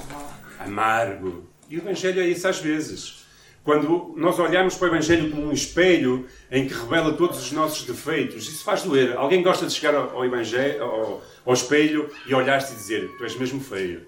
Amargo. 0.57 1.43
E 1.69 1.75
o 1.75 1.79
Evangelho 1.79 2.21
é 2.21 2.27
isso 2.27 2.47
às 2.47 2.59
vezes. 2.59 3.22
Quando 3.63 4.13
nós 4.17 4.37
olhamos 4.39 4.75
para 4.75 4.85
o 4.85 4.91
Evangelho 4.91 5.31
como 5.31 5.47
um 5.47 5.51
espelho 5.53 6.27
em 6.51 6.67
que 6.67 6.73
revela 6.73 7.13
todos 7.13 7.39
os 7.39 7.51
nossos 7.51 7.85
defeitos, 7.85 8.47
isso 8.47 8.63
faz 8.63 8.83
doer. 8.83 9.15
Alguém 9.15 9.41
gosta 9.41 9.65
de 9.65 9.73
chegar 9.73 9.95
ao, 9.95 10.25
Evangelho, 10.25 10.83
ao, 10.83 11.23
ao 11.45 11.53
espelho 11.53 12.09
e 12.25 12.35
olhar-se 12.35 12.73
e 12.73 12.75
dizer: 12.75 13.09
Tu 13.17 13.23
és 13.23 13.35
mesmo 13.35 13.61
feio. 13.61 14.05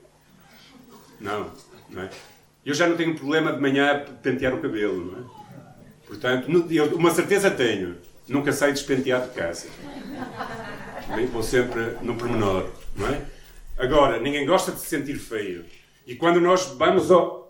Não, 1.21 1.49
não 1.89 2.01
é? 2.01 2.09
Eu 2.65 2.73
já 2.73 2.87
não 2.87 2.97
tenho 2.97 3.15
problema 3.15 3.53
de 3.53 3.61
manhã 3.61 4.03
pentear 4.21 4.53
o 4.53 4.59
cabelo, 4.59 5.05
não 5.05 5.19
é? 5.19 5.45
Portanto, 6.05 6.47
uma 6.95 7.11
certeza 7.11 7.49
tenho: 7.49 7.95
nunca 8.27 8.51
saio 8.51 8.73
despenteado 8.73 9.29
de 9.29 9.35
casa. 9.35 9.67
Vou 11.31 11.43
sempre 11.43 11.97
no 12.01 12.15
pormenor 12.15 12.67
não 12.95 13.07
é? 13.07 13.21
Agora, 13.77 14.19
ninguém 14.19 14.45
gosta 14.45 14.71
de 14.71 14.79
se 14.79 14.87
sentir 14.87 15.15
feio. 15.15 15.65
E 16.07 16.15
quando 16.15 16.39
nós 16.39 16.65
vamos 16.77 17.11
ao, 17.11 17.44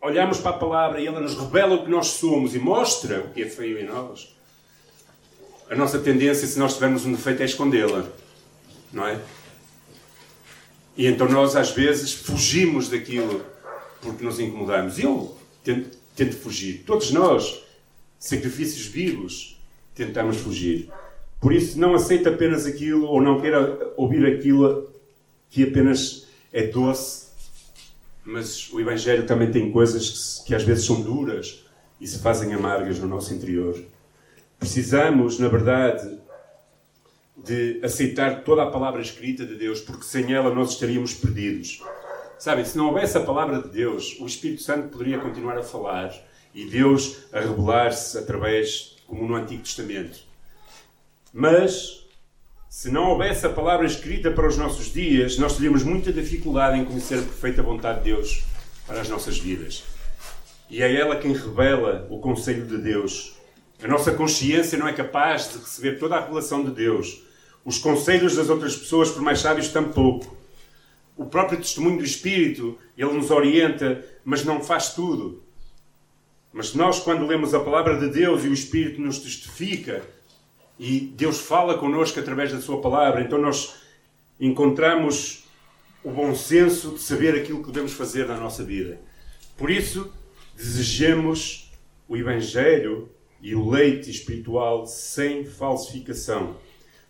olhamos 0.00 0.38
para 0.38 0.50
a 0.50 0.58
palavra 0.58 1.00
e 1.00 1.06
ela 1.06 1.20
nos 1.20 1.34
revela 1.34 1.74
o 1.74 1.84
que 1.84 1.90
nós 1.90 2.08
somos 2.08 2.54
e 2.54 2.58
mostra 2.58 3.20
o 3.20 3.30
que 3.30 3.42
é 3.42 3.46
feio 3.46 3.78
em 3.78 3.86
nós, 3.86 4.34
a 5.70 5.74
nossa 5.74 5.98
tendência, 5.98 6.46
se 6.46 6.58
nós 6.58 6.74
tivermos 6.74 7.04
um 7.04 7.12
defeito, 7.12 7.42
é 7.42 7.44
escondê-la. 7.44 8.06
Não 8.92 9.06
é? 9.06 9.20
E 10.96 11.06
então 11.06 11.28
nós, 11.28 11.54
às 11.54 11.70
vezes, 11.70 12.12
fugimos 12.12 12.88
daquilo 12.88 13.44
porque 14.00 14.24
nos 14.24 14.40
incomodamos. 14.40 14.98
Eu 14.98 15.36
tento, 15.62 15.96
tento 16.16 16.36
fugir. 16.36 16.84
Todos 16.86 17.10
nós, 17.10 17.62
sacrifícios 18.18 18.86
vivos, 18.86 19.60
tentamos 19.94 20.38
fugir. 20.38 20.90
Por 21.40 21.52
isso, 21.52 21.78
não 21.78 21.94
aceite 21.94 22.26
apenas 22.28 22.64
aquilo 22.66 23.06
ou 23.06 23.20
não 23.20 23.40
queira 23.40 23.92
ouvir 23.96 24.26
aquilo 24.26 24.90
que 25.50 25.62
apenas 25.64 26.26
é 26.52 26.66
doce, 26.66 27.27
mas 28.28 28.70
o 28.70 28.78
Evangelho 28.78 29.26
também 29.26 29.50
tem 29.50 29.72
coisas 29.72 30.40
que, 30.40 30.48
que 30.48 30.54
às 30.54 30.62
vezes 30.62 30.84
são 30.84 31.00
duras 31.00 31.64
e 31.98 32.06
se 32.06 32.18
fazem 32.18 32.52
amargas 32.52 32.98
no 32.98 33.08
nosso 33.08 33.32
interior. 33.32 33.82
Precisamos, 34.58 35.38
na 35.38 35.48
verdade, 35.48 36.18
de 37.36 37.80
aceitar 37.82 38.44
toda 38.44 38.64
a 38.64 38.70
palavra 38.70 39.00
escrita 39.00 39.46
de 39.46 39.54
Deus, 39.54 39.80
porque 39.80 40.04
sem 40.04 40.34
ela 40.34 40.54
nós 40.54 40.72
estaríamos 40.72 41.14
perdidos. 41.14 41.82
Sabem, 42.38 42.66
se 42.66 42.76
não 42.76 42.88
houvesse 42.88 43.16
a 43.16 43.22
palavra 43.22 43.62
de 43.62 43.70
Deus, 43.70 44.18
o 44.20 44.26
Espírito 44.26 44.62
Santo 44.62 44.88
poderia 44.88 45.18
continuar 45.18 45.56
a 45.56 45.62
falar 45.62 46.14
e 46.54 46.66
Deus 46.66 47.16
a 47.32 47.40
revelar-se 47.40 48.18
através, 48.18 48.96
como 49.06 49.26
no 49.26 49.36
Antigo 49.36 49.62
Testamento. 49.62 50.20
Mas, 51.32 52.06
se 52.68 52.90
não 52.90 53.10
houvesse 53.10 53.46
a 53.46 53.50
palavra 53.50 53.86
escrita 53.86 54.30
para 54.30 54.46
os 54.46 54.58
nossos 54.58 54.92
dias, 54.92 55.38
nós 55.38 55.56
teríamos 55.56 55.82
muita 55.82 56.12
dificuldade 56.12 56.78
em 56.78 56.84
conhecer 56.84 57.18
a 57.18 57.22
perfeita 57.22 57.62
vontade 57.62 58.00
de 58.00 58.04
Deus 58.12 58.44
para 58.86 59.00
as 59.00 59.08
nossas 59.08 59.38
vidas. 59.38 59.84
E 60.68 60.82
é 60.82 60.94
ela 60.94 61.16
quem 61.16 61.32
revela 61.32 62.06
o 62.10 62.18
conselho 62.18 62.66
de 62.66 62.76
Deus. 62.76 63.36
A 63.82 63.88
nossa 63.88 64.12
consciência 64.12 64.76
não 64.76 64.86
é 64.86 64.92
capaz 64.92 65.50
de 65.50 65.58
receber 65.58 65.98
toda 65.98 66.16
a 66.16 66.20
revelação 66.20 66.62
de 66.62 66.70
Deus. 66.70 67.22
Os 67.64 67.78
conselhos 67.78 68.36
das 68.36 68.50
outras 68.50 68.76
pessoas, 68.76 69.10
por 69.10 69.22
mais 69.22 69.40
sábios, 69.40 69.68
tampouco. 69.68 70.36
O 71.16 71.24
próprio 71.24 71.58
testemunho 71.58 71.98
do 71.98 72.04
Espírito, 72.04 72.78
ele 72.96 73.12
nos 73.12 73.30
orienta, 73.30 74.04
mas 74.24 74.44
não 74.44 74.62
faz 74.62 74.92
tudo. 74.92 75.42
Mas 76.52 76.74
nós, 76.74 77.00
quando 77.00 77.26
lemos 77.26 77.54
a 77.54 77.60
palavra 77.60 77.98
de 77.98 78.08
Deus 78.08 78.44
e 78.44 78.48
o 78.48 78.52
Espírito 78.52 79.00
nos 79.00 79.18
testifica, 79.18 80.02
e 80.78 81.00
Deus 81.00 81.40
fala 81.40 81.76
connosco 81.76 82.20
através 82.20 82.52
da 82.52 82.60
Sua 82.60 82.80
palavra, 82.80 83.20
então 83.20 83.38
nós 83.38 83.74
encontramos 84.38 85.44
o 86.04 86.10
bom 86.10 86.34
senso 86.34 86.92
de 86.92 87.00
saber 87.00 87.34
aquilo 87.34 87.62
que 87.62 87.72
devemos 87.72 87.92
fazer 87.92 88.26
na 88.26 88.36
nossa 88.36 88.62
vida. 88.62 89.00
Por 89.56 89.70
isso, 89.70 90.12
desejemos 90.56 91.72
o 92.08 92.16
Evangelho 92.16 93.08
e 93.40 93.54
o 93.54 93.68
leite 93.68 94.10
espiritual 94.10 94.86
sem 94.86 95.44
falsificação, 95.44 96.56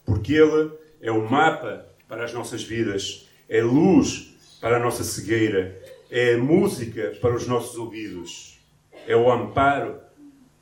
porque 0.05 0.35
ele 0.35 0.71
é 1.01 1.11
o 1.11 1.29
mapa 1.29 1.87
para 2.09 2.25
as 2.25 2.33
nossas 2.33 2.63
vidas, 2.63 3.29
é 3.49 3.63
luz 3.63 4.35
para 4.61 4.77
a 4.77 4.81
nossa 4.81 5.05
cegueira, 5.05 5.79
é 6.11 6.37
música 6.37 7.17
para 7.21 7.35
os 7.35 7.47
nossos 7.47 7.77
ouvidos, 7.77 8.59
é 9.07 9.15
o 9.15 9.31
amparo 9.31 10.01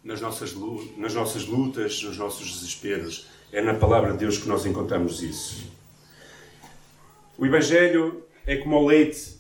nas 0.07 0.21
nossas, 0.21 0.55
nas 0.97 1.13
nossas 1.15 1.47
lutas, 1.47 2.01
nos 2.05 2.17
nossos 2.17 2.53
desesperos. 2.53 3.27
É 3.53 3.61
na 3.61 3.75
palavra 3.75 4.13
de 4.13 4.19
Deus 4.19 4.39
que 4.39 4.49
nós 4.49 4.65
encontramos 4.65 5.21
isso. 5.21 5.67
O 7.37 7.45
Evangelho 7.45 8.23
é 8.47 8.57
como 8.57 8.77
o 8.77 8.87
leite. 8.87 9.37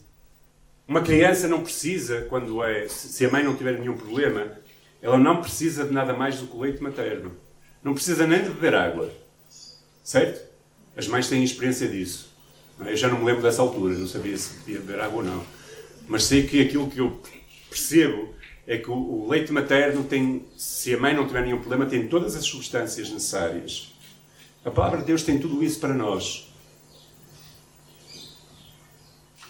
Uma 0.86 1.02
criança 1.02 1.46
não 1.46 1.62
precisa, 1.62 2.22
quando 2.22 2.62
é, 2.64 2.88
se 2.88 3.24
a 3.24 3.30
mãe 3.30 3.44
não 3.44 3.54
tiver 3.54 3.78
nenhum 3.78 3.96
problema, 3.96 4.58
ela 5.00 5.16
não 5.16 5.40
precisa 5.40 5.84
de 5.84 5.92
nada 5.92 6.12
mais 6.12 6.38
do 6.40 6.48
que 6.48 6.56
o 6.56 6.60
leite 6.60 6.82
materno. 6.82 7.30
Não 7.82 7.94
precisa 7.94 8.26
nem 8.26 8.42
de 8.42 8.48
beber 8.48 8.74
água. 8.74 9.12
Certo? 10.02 10.44
As 10.96 11.06
mães 11.06 11.28
têm 11.28 11.44
experiência 11.44 11.88
disso. 11.88 12.28
Eu 12.80 12.96
já 12.96 13.08
não 13.08 13.18
me 13.18 13.24
lembro 13.24 13.42
dessa 13.42 13.62
altura, 13.62 13.94
não 13.94 14.06
sabia 14.08 14.36
se 14.36 14.54
podia 14.54 14.80
beber 14.80 15.00
água 15.00 15.18
ou 15.18 15.24
não. 15.24 15.46
Mas 16.08 16.24
sei 16.24 16.44
que 16.44 16.60
aquilo 16.60 16.90
que 16.90 17.00
eu 17.00 17.20
percebo 17.70 18.35
é 18.66 18.78
que 18.78 18.90
o 18.90 19.28
leite 19.28 19.52
materno 19.52 20.02
tem, 20.04 20.44
se 20.56 20.92
a 20.94 20.98
mãe 20.98 21.14
não 21.14 21.26
tiver 21.26 21.42
nenhum 21.42 21.58
problema, 21.58 21.86
tem 21.86 22.08
todas 22.08 22.34
as 22.34 22.44
substâncias 22.44 23.10
necessárias. 23.10 23.92
A 24.64 24.70
palavra 24.70 24.98
de 24.98 25.04
Deus 25.04 25.22
tem 25.22 25.38
tudo 25.38 25.62
isso 25.62 25.78
para 25.78 25.94
nós. 25.94 26.52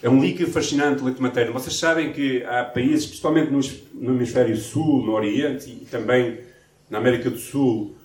É 0.03 0.07
um 0.07 0.21
líquido 0.21 0.51
fascinante 0.51 1.01
o 1.01 1.05
leite 1.05 1.19
materno. 1.19 1.53
Vocês 1.53 1.75
sabem 1.75 2.13
que 2.13 2.43
há 2.43 2.63
países, 2.63 3.07
principalmente 3.07 3.51
no, 3.95 4.13
hemisfério 4.13 4.55
sul, 4.55 5.03
no 5.03 5.13
Oriente 5.13 5.71
e 5.71 5.85
também 5.85 6.39
na 6.87 6.99
América 6.99 7.31
do 7.31 7.39
Sul, 7.39 7.95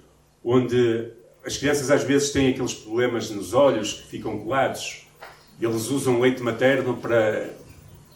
onde 0.42 1.08
as 1.44 1.58
crianças 1.58 1.90
às 1.90 2.02
vezes 2.02 2.30
têm 2.30 2.48
aqueles 2.48 2.72
problemas 2.72 3.30
nos 3.30 3.52
olhos 3.52 3.92
que 3.92 4.06
ficam 4.06 4.38
colados. 4.38 5.06
Eles 5.60 5.90
usam 5.90 6.18
leite 6.18 6.42
materno 6.42 6.96
para, 6.96 7.50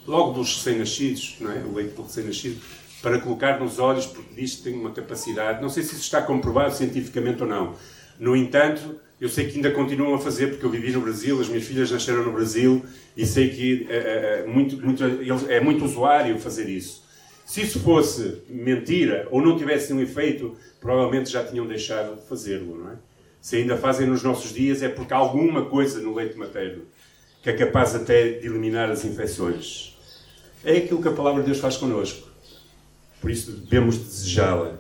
logo 0.07 0.33
dos 0.33 0.57
recém-nascidos, 0.57 1.37
não 1.39 1.53
é? 1.53 1.59
o 1.59 1.75
leite 1.75 1.95
do 1.95 2.03
recém-nascido, 2.03 2.61
para 3.07 3.21
colocar 3.21 3.61
nos 3.61 3.79
olhos, 3.79 4.05
porque 4.05 4.35
diz 4.35 4.57
que 4.57 4.63
tem 4.65 4.75
uma 4.75 4.91
capacidade. 4.91 5.63
Não 5.63 5.69
sei 5.69 5.85
se 5.85 5.91
isso 5.91 6.03
está 6.03 6.21
comprovado 6.21 6.75
cientificamente 6.75 7.41
ou 7.41 7.49
não. 7.49 7.77
No 8.19 8.35
entanto, 8.35 8.97
eu 9.21 9.29
sei 9.29 9.47
que 9.47 9.55
ainda 9.55 9.71
continuam 9.71 10.17
a 10.17 10.19
fazer, 10.19 10.49
porque 10.49 10.67
eu 10.67 10.71
vivi 10.71 10.91
no 10.91 11.03
Brasil, 11.03 11.41
as 11.41 11.47
minhas 11.47 11.65
filhas 11.65 11.89
nasceram 11.89 12.25
no 12.25 12.33
Brasil 12.33 12.85
e 13.17 13.25
sei 13.25 13.51
que 13.51 13.87
é, 13.89 14.43
é, 14.45 14.47
muito, 14.49 14.85
muito, 14.85 15.05
é 15.49 15.61
muito 15.61 15.85
usuário 15.85 16.37
fazer 16.41 16.69
isso. 16.69 17.05
Se 17.45 17.61
isso 17.61 17.79
fosse 17.79 18.43
mentira 18.49 19.29
ou 19.31 19.41
não 19.41 19.57
tivesse 19.57 19.93
nenhum 19.93 20.03
efeito, 20.03 20.57
provavelmente 20.81 21.31
já 21.31 21.45
tinham 21.45 21.65
deixado 21.65 22.17
de 22.17 22.27
fazê-lo, 22.27 22.77
não 22.77 22.91
é? 22.91 22.95
Se 23.41 23.55
ainda 23.55 23.77
fazem 23.77 24.09
nos 24.09 24.25
nossos 24.25 24.53
dias 24.53 24.83
é 24.83 24.89
porque 24.89 25.15
há 25.15 25.17
alguma 25.17 25.67
coisa 25.67 26.01
no 26.01 26.13
leite 26.13 26.37
materno 26.37 26.83
que 27.41 27.51
é 27.51 27.53
capaz 27.53 27.95
até 27.95 28.31
de 28.31 28.49
eliminar 28.49 28.91
as 28.91 29.05
infecções. 29.05 29.97
É 30.65 30.79
aquilo 30.79 31.01
que 31.01 31.07
a 31.07 31.13
palavra 31.13 31.43
de 31.43 31.47
Deus 31.47 31.61
faz 31.61 31.77
connosco. 31.77 32.26
Por 33.21 33.31
isso 33.31 33.53
devemos 33.53 33.99
desejá-la. 33.99 34.79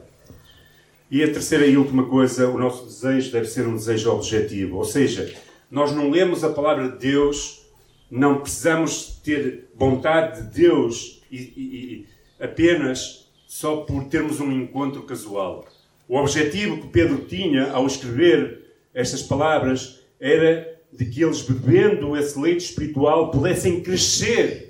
E 1.11 1.22
a 1.22 1.33
terceira 1.33 1.66
e 1.66 1.77
última 1.77 2.07
coisa, 2.07 2.49
o 2.49 2.59
nosso 2.59 2.85
desejo 2.85 3.31
deve 3.33 3.46
ser 3.46 3.66
um 3.66 3.75
desejo 3.75 4.11
objetivo. 4.11 4.77
Ou 4.77 4.85
seja, 4.85 5.33
nós 5.70 5.92
não 5.92 6.11
lemos 6.11 6.42
a 6.42 6.51
palavra 6.51 6.88
de 6.90 6.99
Deus, 6.99 7.66
não 8.11 8.40
precisamos 8.40 9.20
ter 9.22 9.68
vontade 9.75 10.42
de 10.42 10.62
Deus 10.62 11.22
e, 11.31 11.37
e, 11.37 12.07
e 12.40 12.44
apenas 12.44 13.29
só 13.46 13.79
por 13.79 14.05
termos 14.05 14.40
um 14.40 14.51
encontro 14.53 15.03
casual. 15.03 15.66
O 16.09 16.16
objetivo 16.16 16.81
que 16.83 16.88
Pedro 16.88 17.18
tinha 17.25 17.70
ao 17.72 17.87
escrever 17.87 18.64
estas 18.94 19.22
palavras 19.22 20.01
era 20.20 20.77
de 20.92 21.05
que 21.05 21.22
eles, 21.22 21.42
bebendo 21.42 22.16
esse 22.16 22.38
leite 22.38 22.64
espiritual, 22.64 23.31
pudessem 23.31 23.81
crescer. 23.81 24.66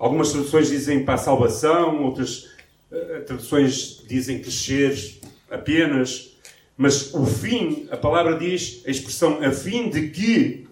Algumas 0.00 0.32
traduções 0.32 0.68
dizem 0.68 1.04
para 1.04 1.12
a 1.12 1.18
salvação, 1.18 2.02
outras 2.04 2.44
uh, 2.90 3.22
traduções 3.26 4.02
dizem 4.08 4.40
crescer 4.40 5.20
apenas. 5.50 6.38
Mas 6.74 7.12
o 7.12 7.26
fim, 7.26 7.86
a 7.90 7.98
palavra 7.98 8.38
diz, 8.38 8.82
a 8.86 8.90
expressão 8.90 9.44
a 9.44 9.50
fim 9.50 9.90
de 9.90 10.08
que, 10.08 10.66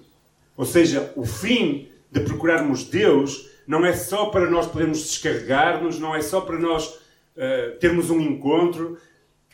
ou 0.57 0.65
seja, 0.65 1.13
o 1.15 1.27
fim 1.27 1.91
de 2.11 2.21
procurarmos 2.21 2.85
Deus, 2.85 3.51
não 3.67 3.85
é 3.85 3.93
só 3.93 4.31
para 4.31 4.49
nós 4.49 4.67
podermos 4.67 5.03
descarregar-nos, 5.03 6.01
não 6.01 6.17
é 6.17 6.23
só 6.23 6.41
para 6.41 6.59
nós 6.59 6.87
uh, 6.87 7.77
termos 7.79 8.09
um 8.09 8.23
encontro. 8.23 8.97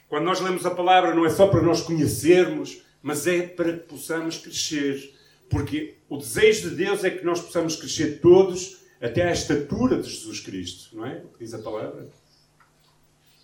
Quando 0.08 0.22
nós 0.22 0.40
lemos 0.40 0.64
a 0.64 0.70
palavra, 0.70 1.12
não 1.12 1.26
é 1.26 1.30
só 1.30 1.48
para 1.48 1.60
nós 1.60 1.80
conhecermos, 1.80 2.80
mas 3.02 3.26
é 3.26 3.42
para 3.42 3.72
que 3.72 3.88
possamos 3.88 4.38
crescer. 4.38 5.12
Porque 5.50 5.96
o 6.08 6.16
desejo 6.16 6.70
de 6.70 6.76
Deus 6.76 7.02
é 7.02 7.10
que 7.10 7.24
nós 7.24 7.40
possamos 7.40 7.74
crescer 7.74 8.20
todos 8.20 8.83
até 9.04 9.22
à 9.22 9.32
estatura 9.32 10.00
de 10.00 10.08
Jesus 10.08 10.40
Cristo, 10.40 10.96
não 10.96 11.04
é? 11.04 11.22
Diz 11.38 11.52
a 11.52 11.58
palavra. 11.58 12.08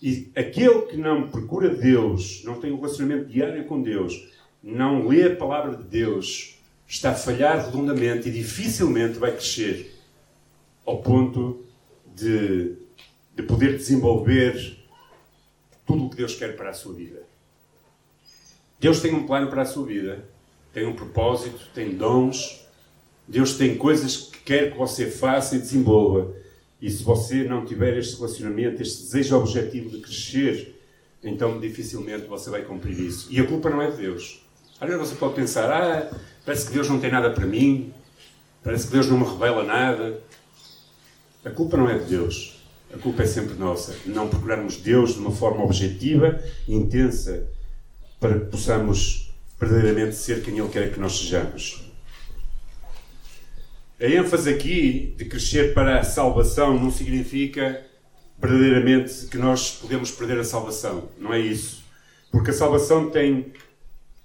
E 0.01 0.31
aquele 0.35 0.83
que 0.83 0.97
não 0.97 1.29
procura 1.29 1.69
Deus, 1.69 2.43
não 2.45 2.59
tem 2.59 2.73
um 2.73 2.77
relacionamento 2.77 3.27
diário 3.27 3.67
com 3.67 3.83
Deus, 3.83 4.31
não 4.63 5.07
lê 5.07 5.25
a 5.25 5.37
palavra 5.37 5.77
de 5.77 5.83
Deus, 5.85 6.59
está 6.89 7.11
a 7.11 7.15
falhar 7.15 7.67
redondamente 7.67 8.29
e 8.29 8.33
dificilmente 8.33 9.19
vai 9.19 9.33
crescer 9.33 9.95
ao 10.87 11.03
ponto 11.03 11.63
de, 12.17 12.77
de 13.37 13.43
poder 13.43 13.77
desenvolver 13.77 14.79
tudo 15.87 16.07
o 16.07 16.11
que 16.11 16.17
Deus 16.17 16.35
quer 16.35 16.57
para 16.57 16.71
a 16.71 16.75
sua 16.75 16.95
vida. 16.95 17.23
Deus 18.79 19.01
tem 19.01 19.15
um 19.15 19.27
plano 19.27 19.51
para 19.51 19.63
a 19.63 19.67
sua 19.67 19.85
vida, 19.85 20.25
tem 20.73 20.87
um 20.87 20.97
propósito, 20.97 21.69
tem 21.75 21.95
dons. 21.95 22.67
Deus 23.31 23.55
tem 23.55 23.77
coisas 23.77 24.17
que 24.17 24.39
quer 24.41 24.73
que 24.73 24.79
você 24.79 25.09
faça 25.09 25.55
e 25.55 25.61
desenvolva. 25.61 26.35
E 26.83 26.91
se 26.91 27.05
você 27.05 27.45
não 27.45 27.65
tiver 27.65 27.97
este 27.97 28.17
relacionamento, 28.17 28.83
este 28.83 29.03
desejo 29.03 29.37
objetivo 29.37 29.89
de 29.89 29.99
crescer, 30.01 30.75
então 31.23 31.61
dificilmente 31.61 32.27
você 32.27 32.51
vai 32.51 32.63
cumprir 32.63 32.99
isso. 32.99 33.29
E 33.31 33.39
a 33.39 33.47
culpa 33.47 33.71
não 33.71 33.81
é 33.81 33.89
de 33.89 33.99
Deus. 33.99 34.43
Às 34.81 34.89
vezes 34.89 35.09
você 35.09 35.15
pode 35.15 35.35
pensar: 35.35 35.71
ah, 35.71 36.11
parece 36.45 36.67
que 36.67 36.73
Deus 36.73 36.89
não 36.89 36.99
tem 36.99 37.13
nada 37.13 37.31
para 37.31 37.47
mim, 37.47 37.95
parece 38.65 38.87
que 38.87 38.93
Deus 38.95 39.07
não 39.07 39.19
me 39.19 39.25
revela 39.25 39.63
nada. 39.63 40.21
A 41.45 41.51
culpa 41.51 41.77
não 41.77 41.89
é 41.89 41.99
de 41.99 42.07
Deus. 42.07 42.61
A 42.93 42.99
culpa 42.99 43.23
é 43.23 43.27
sempre 43.27 43.55
nossa. 43.55 43.95
Não 44.07 44.29
procurarmos 44.29 44.77
Deus 44.79 45.15
de 45.15 45.21
uma 45.21 45.31
forma 45.31 45.63
objetiva, 45.63 46.43
intensa, 46.67 47.47
para 48.19 48.41
que 48.41 48.47
possamos 48.47 49.33
verdadeiramente 49.61 50.17
ser 50.17 50.43
quem 50.43 50.59
Ele 50.59 50.69
quer 50.69 50.93
que 50.93 50.99
nós 50.99 51.17
sejamos. 51.17 51.90
A 54.01 54.07
ênfase 54.07 54.49
aqui 54.49 55.15
de 55.19 55.27
crescer 55.27 55.75
para 55.75 56.01
a 56.01 56.03
salvação 56.03 56.81
não 56.81 56.91
significa 56.91 57.85
verdadeiramente 58.39 59.27
que 59.27 59.37
nós 59.37 59.73
podemos 59.73 60.11
perder 60.11 60.39
a 60.39 60.45
salvação. 60.45 61.11
Não 61.19 61.35
é 61.35 61.39
isso. 61.39 61.85
Porque 62.31 62.49
a 62.49 62.55
salvação 62.55 63.11
tem 63.11 63.53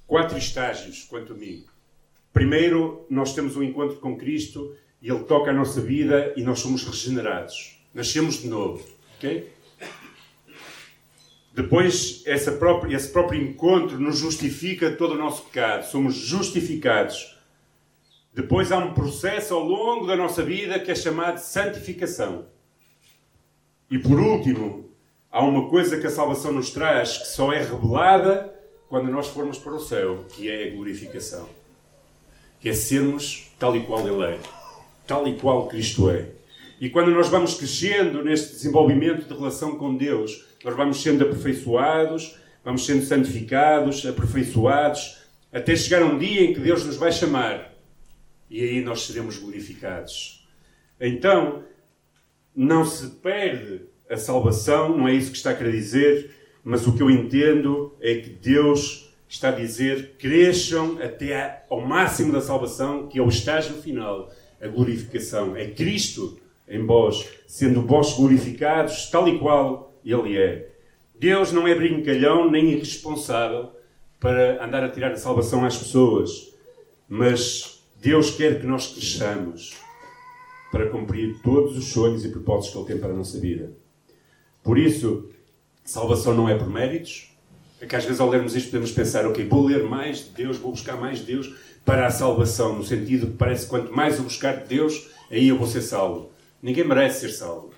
quatro 0.08 0.38
estágios, 0.38 1.04
quanto 1.04 1.34
a 1.34 1.36
mim. 1.36 1.66
Primeiro, 2.32 3.06
nós 3.10 3.36
temos 3.36 3.58
um 3.58 3.64
encontro 3.64 3.98
com 3.98 4.16
Cristo 4.16 4.78
e 5.02 5.10
Ele 5.10 5.26
toca 5.26 5.52
a 5.52 5.54
nossa 5.54 5.82
vida 5.82 6.34
e 6.38 6.42
nós 6.42 6.60
somos 6.60 6.86
regenerados. 6.86 7.78
Nascemos 7.94 8.42
de 8.42 8.48
novo. 8.48 8.82
ok? 9.18 9.52
Depois, 11.54 12.24
própria, 12.58 12.96
esse 12.96 13.10
próprio 13.10 13.42
encontro 13.42 14.00
nos 14.00 14.20
justifica 14.20 14.90
todo 14.92 15.16
o 15.16 15.18
nosso 15.18 15.44
pecado. 15.44 15.86
Somos 15.86 16.16
justificados. 16.16 17.35
Depois 18.36 18.70
há 18.70 18.78
um 18.78 18.94
processo 18.94 19.54
ao 19.54 19.64
longo 19.64 20.06
da 20.06 20.14
nossa 20.14 20.44
vida 20.44 20.78
que 20.78 20.92
é 20.92 20.96
chamado 20.96 21.38
santificação. 21.38 22.48
E 23.90 23.98
por 23.98 24.20
último, 24.20 24.90
há 25.32 25.42
uma 25.42 25.70
coisa 25.70 25.98
que 25.98 26.06
a 26.06 26.10
salvação 26.10 26.52
nos 26.52 26.70
traz 26.70 27.18
que 27.18 27.28
só 27.28 27.54
é 27.54 27.60
revelada 27.60 28.54
quando 28.90 29.10
nós 29.10 29.30
formos 29.30 29.58
para 29.58 29.74
o 29.74 29.80
céu, 29.80 30.26
que 30.36 30.52
é 30.52 30.68
a 30.68 30.72
glorificação. 30.76 31.48
Que 32.60 32.68
é 32.68 32.74
sermos 32.74 33.54
tal 33.58 33.74
e 33.78 33.84
qual 33.84 34.06
Ele 34.06 34.26
é. 34.26 34.40
Tal 35.08 35.26
e 35.30 35.38
qual 35.38 35.70
Cristo 35.70 36.10
é. 36.10 36.28
E 36.82 36.90
quando 36.90 37.12
nós 37.12 37.30
vamos 37.30 37.54
crescendo 37.54 38.22
neste 38.22 38.52
desenvolvimento 38.52 39.30
de 39.30 39.34
relação 39.34 39.78
com 39.78 39.96
Deus, 39.96 40.46
nós 40.62 40.76
vamos 40.76 41.02
sendo 41.02 41.24
aperfeiçoados, 41.24 42.38
vamos 42.66 42.86
sendo 42.86 43.06
santificados, 43.06 44.06
aperfeiçoados, 44.06 45.20
até 45.54 45.74
chegar 45.74 46.04
um 46.04 46.18
dia 46.18 46.42
em 46.42 46.54
que 46.54 46.60
Deus 46.60 46.84
nos 46.84 46.98
vai 46.98 47.14
chamar 47.14 47.75
e 48.50 48.62
aí 48.62 48.82
nós 48.82 49.06
seremos 49.06 49.38
glorificados. 49.38 50.48
Então, 51.00 51.64
não 52.56 52.86
se 52.86 53.08
perde 53.18 53.82
a 54.10 54.18
salvação, 54.18 54.98
não 54.98 55.08
é 55.08 55.14
isso 55.14 55.32
que 55.32 55.38
está 55.38 55.52
a 55.52 55.56
querer 55.56 55.72
dizer, 55.72 56.32
mas 56.64 56.88
o 56.88 56.96
que 56.96 57.04
eu 57.04 57.10
entendo 57.10 57.96
é 58.00 58.16
que 58.16 58.30
Deus 58.30 59.14
está 59.28 59.50
a 59.50 59.52
dizer: 59.52 60.16
cresçam 60.18 60.98
até 61.02 61.66
ao 61.70 61.82
máximo 61.82 62.32
da 62.32 62.42
salvação, 62.42 63.08
que 63.08 63.20
é 63.20 63.22
o 63.22 63.30
estágio 63.30 63.76
final, 63.76 64.32
a 64.62 64.68
glorificação. 64.68 65.56
É 65.56 65.68
Cristo 65.68 66.40
em 66.68 66.84
vós, 66.86 67.30
sendo 67.48 67.82
vós 67.82 68.14
glorificados, 68.14 69.10
tal 69.10 69.28
e 69.28 69.38
qual 69.38 69.94
Ele 70.04 70.38
é. 70.38 70.70
Deus 71.18 71.52
não 71.52 71.68
é 71.68 71.76
brincalhão 71.76 72.50
nem 72.50 72.72
irresponsável 72.72 73.72
para 74.20 74.64
andar 74.64 74.84
a 74.84 74.90
tirar 74.90 75.12
a 75.12 75.18
salvação 75.18 75.64
às 75.64 75.78
pessoas, 75.78 76.54
mas 77.08 77.75
Deus 78.06 78.30
quer 78.30 78.62
que 78.62 78.68
nós 78.68 78.94
cresçamos 78.94 79.74
para 80.72 80.88
cumprir 80.92 81.42
todos 81.42 81.76
os 81.76 81.86
sonhos 81.86 82.24
e 82.24 82.30
propósitos 82.30 82.70
que 82.70 82.78
Ele 82.78 82.86
tem 82.86 82.98
para 83.00 83.10
a 83.10 83.18
nossa 83.18 83.40
vida. 83.40 83.72
Por 84.62 84.78
isso, 84.78 85.32
salvação 85.84 86.36
não 86.36 86.48
é 86.48 86.56
por 86.56 86.70
méritos. 86.70 87.36
É 87.82 87.88
que 87.88 87.96
às 87.96 88.06
vezes 88.06 88.20
ao 88.20 88.30
lermos 88.30 88.56
isto 88.56 88.70
podemos 88.70 88.92
pensar, 88.92 89.26
ok, 89.26 89.48
vou 89.48 89.66
ler 89.66 89.86
mais 89.86 90.20
de 90.20 90.30
Deus, 90.30 90.58
vou 90.58 90.70
buscar 90.70 90.96
mais 90.98 91.18
de 91.18 91.26
Deus 91.26 91.56
para 91.84 92.06
a 92.06 92.12
salvação, 92.12 92.76
no 92.76 92.84
sentido 92.84 93.26
que 93.26 93.38
parece 93.38 93.64
que 93.64 93.72
quanto 93.72 93.92
mais 93.92 94.18
eu 94.18 94.24
buscar 94.24 94.56
de 94.58 94.68
Deus, 94.68 95.10
aí 95.32 95.48
eu 95.48 95.58
vou 95.58 95.66
ser 95.66 95.82
salvo. 95.82 96.30
Ninguém 96.62 96.84
merece 96.84 97.22
ser 97.22 97.30
salvo. 97.30 97.74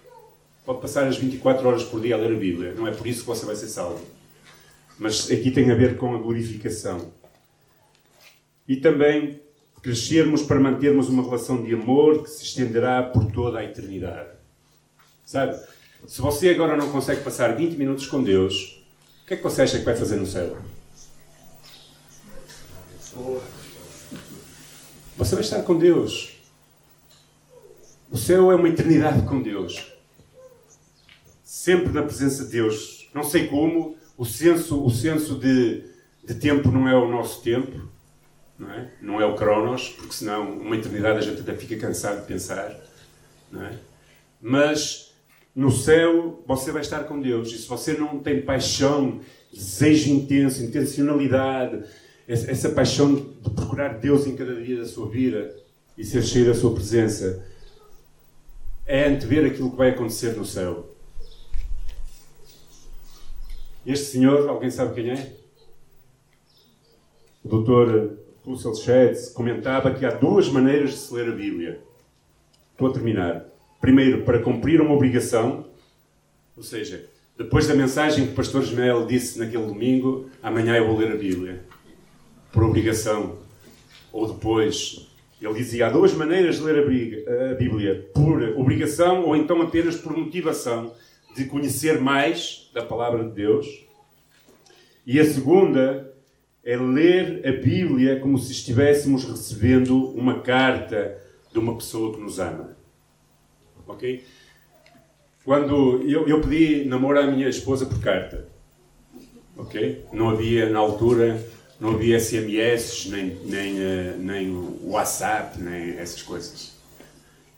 Pode 0.65 0.81
passar 0.81 1.07
as 1.07 1.15
24 1.15 1.65
horas 1.65 1.83
por 1.83 2.01
dia 2.01 2.15
a 2.15 2.17
ler 2.17 2.35
a 2.35 2.37
Bíblia, 2.37 2.73
não 2.73 2.85
é 2.85 2.91
por 2.91 3.07
isso 3.07 3.21
que 3.21 3.27
você 3.27 3.45
vai 3.45 3.55
ser 3.55 3.69
salvo. 3.69 4.05
Mas 4.99 5.31
aqui 5.31 5.51
tem 5.51 5.71
a 5.71 5.75
ver 5.75 5.95
com 5.95 6.13
a 6.13 6.17
glorificação. 6.17 7.13
E 8.67 8.75
também 8.75 9.46
crescermos 9.81 10.41
para 10.41 10.59
mantermos 10.59 11.09
uma 11.09 11.23
relação 11.23 11.63
de 11.63 11.73
amor 11.73 12.23
que 12.23 12.29
se 12.29 12.43
estenderá 12.43 13.03
por 13.03 13.31
toda 13.31 13.59
a 13.59 13.63
eternidade. 13.63 14.29
Sabe? 15.25 15.59
Se 16.07 16.21
você 16.21 16.49
agora 16.49 16.77
não 16.77 16.91
consegue 16.91 17.21
passar 17.21 17.55
20 17.55 17.75
minutos 17.75 18.07
com 18.07 18.23
Deus, 18.23 18.83
o 19.23 19.27
que 19.27 19.33
é 19.33 19.37
que 19.37 19.43
você 19.43 19.61
acha 19.61 19.79
que 19.79 19.85
vai 19.85 19.95
fazer 19.95 20.15
no 20.15 20.25
céu? 20.25 20.57
Você 25.17 25.35
vai 25.35 25.43
estar 25.43 25.63
com 25.63 25.77
Deus. 25.77 26.37
O 28.11 28.17
céu 28.17 28.51
é 28.51 28.55
uma 28.55 28.69
eternidade 28.69 29.23
com 29.23 29.41
Deus. 29.41 29.91
Sempre 31.43 31.91
na 31.91 32.03
presença 32.03 32.45
de 32.45 32.51
Deus. 32.51 33.09
Não 33.13 33.23
sei 33.23 33.47
como, 33.47 33.97
o 34.17 34.23
senso, 34.23 34.83
o 34.83 34.89
senso 34.89 35.35
de, 35.35 35.83
de 36.23 36.35
tempo 36.35 36.71
não 36.71 36.87
é 36.87 36.95
o 36.95 37.09
nosso 37.09 37.41
tempo, 37.41 37.89
não 38.57 38.71
é? 38.71 38.91
Não 39.01 39.21
é 39.21 39.25
o 39.25 39.35
Cronos, 39.35 39.89
porque 39.89 40.13
senão 40.13 40.51
uma 40.51 40.75
eternidade 40.75 41.19
a 41.19 41.21
gente 41.21 41.41
até 41.41 41.53
fica 41.53 41.77
cansado 41.77 42.21
de 42.21 42.27
pensar, 42.27 42.75
não 43.51 43.63
é? 43.63 43.77
Mas 44.41 45.13
no 45.55 45.71
céu 45.71 46.43
você 46.45 46.71
vai 46.71 46.81
estar 46.81 47.03
com 47.05 47.19
Deus. 47.19 47.51
E 47.51 47.57
se 47.57 47.67
você 47.67 47.93
não 47.93 48.19
tem 48.19 48.41
paixão, 48.41 49.21
desejo 49.51 50.11
intenso, 50.11 50.63
intencionalidade, 50.63 51.83
essa 52.27 52.69
paixão 52.69 53.15
de 53.15 53.21
procurar 53.51 53.99
Deus 53.99 54.27
em 54.27 54.35
cada 54.35 54.55
dia 54.61 54.81
da 54.81 54.85
sua 54.85 55.07
vida 55.09 55.55
e 55.97 56.03
ser 56.03 56.21
cheio 56.23 56.45
da 56.45 56.53
sua 56.53 56.73
presença, 56.73 57.45
é 58.85 59.07
antever 59.07 59.45
aquilo 59.45 59.71
que 59.71 59.77
vai 59.77 59.89
acontecer 59.89 60.35
no 60.35 60.45
céu. 60.45 60.93
Este 63.85 64.05
senhor, 64.05 64.49
alguém 64.49 64.69
sabe 64.69 64.93
quem 64.93 65.11
é? 65.11 65.33
O 67.43 67.61
Dr. 67.61 68.26
Russell 68.47 68.75
Shedd 68.75 69.33
comentava 69.33 69.93
que 69.93 70.05
há 70.05 70.09
duas 70.09 70.47
maneiras 70.47 70.91
de 70.91 70.97
se 70.97 71.13
ler 71.13 71.27
a 71.27 71.35
Bíblia. 71.35 71.81
Estou 72.71 72.87
a 72.87 72.93
terminar. 72.93 73.45
Primeiro, 73.81 74.23
para 74.23 74.39
cumprir 74.39 74.79
uma 74.79 74.93
obrigação, 74.95 75.65
ou 76.55 76.63
seja, 76.63 77.09
depois 77.37 77.67
da 77.67 77.75
mensagem 77.75 78.25
que 78.25 78.31
o 78.31 78.35
pastor 78.35 78.63
Ismael 78.63 79.05
disse 79.05 79.37
naquele 79.37 79.65
domingo, 79.65 80.29
amanhã 80.41 80.77
eu 80.77 80.87
vou 80.87 80.97
ler 80.97 81.11
a 81.11 81.17
Bíblia. 81.17 81.65
Por 82.53 82.63
obrigação. 82.63 83.37
Ou 84.13 84.33
depois, 84.33 85.07
ele 85.41 85.53
dizia: 85.53 85.87
há 85.87 85.89
duas 85.89 86.13
maneiras 86.13 86.55
de 86.55 86.63
ler 86.63 86.83
a 87.51 87.53
Bíblia: 87.53 88.09
por 88.13 88.41
obrigação 88.57 89.25
ou 89.25 89.35
então 89.35 89.61
apenas 89.61 89.97
por 89.97 90.15
motivação 90.15 90.93
de 91.35 91.45
conhecer 91.45 91.99
mais 91.99 92.71
da 92.73 92.81
palavra 92.81 93.25
de 93.25 93.31
Deus. 93.31 93.67
E 95.05 95.19
a 95.19 95.25
segunda 95.25 96.06
é 96.67 96.75
ler 96.75 97.47
a 97.47 97.51
Bíblia 97.53 98.19
como 98.19 98.37
se 98.37 98.51
estivéssemos 98.51 99.23
recebendo 99.23 100.09
uma 100.09 100.41
carta 100.41 101.17
de 101.49 101.57
uma 101.57 101.77
pessoa 101.77 102.13
que 102.13 102.19
nos 102.19 102.39
ama. 102.39 102.75
Ok? 103.87 104.21
Quando 105.45 106.03
eu, 106.03 106.27
eu 106.27 106.41
pedi 106.41 106.83
namoro 106.83 107.17
à 107.17 107.25
minha 107.25 107.47
esposa 107.47 107.85
por 107.85 108.01
carta, 108.01 108.49
ok? 109.55 110.03
Não 110.11 110.29
havia 110.29 110.69
na 110.69 110.79
altura 110.79 111.41
não 111.79 111.91
havia 111.91 112.19
SMS, 112.19 113.07
nem, 113.09 113.37
nem, 113.45 113.79
eh, 113.79 114.15
nem 114.17 114.79
WhatsApp, 114.83 115.61
nem 115.61 115.91
essas 115.97 116.21
coisas. 116.21 116.75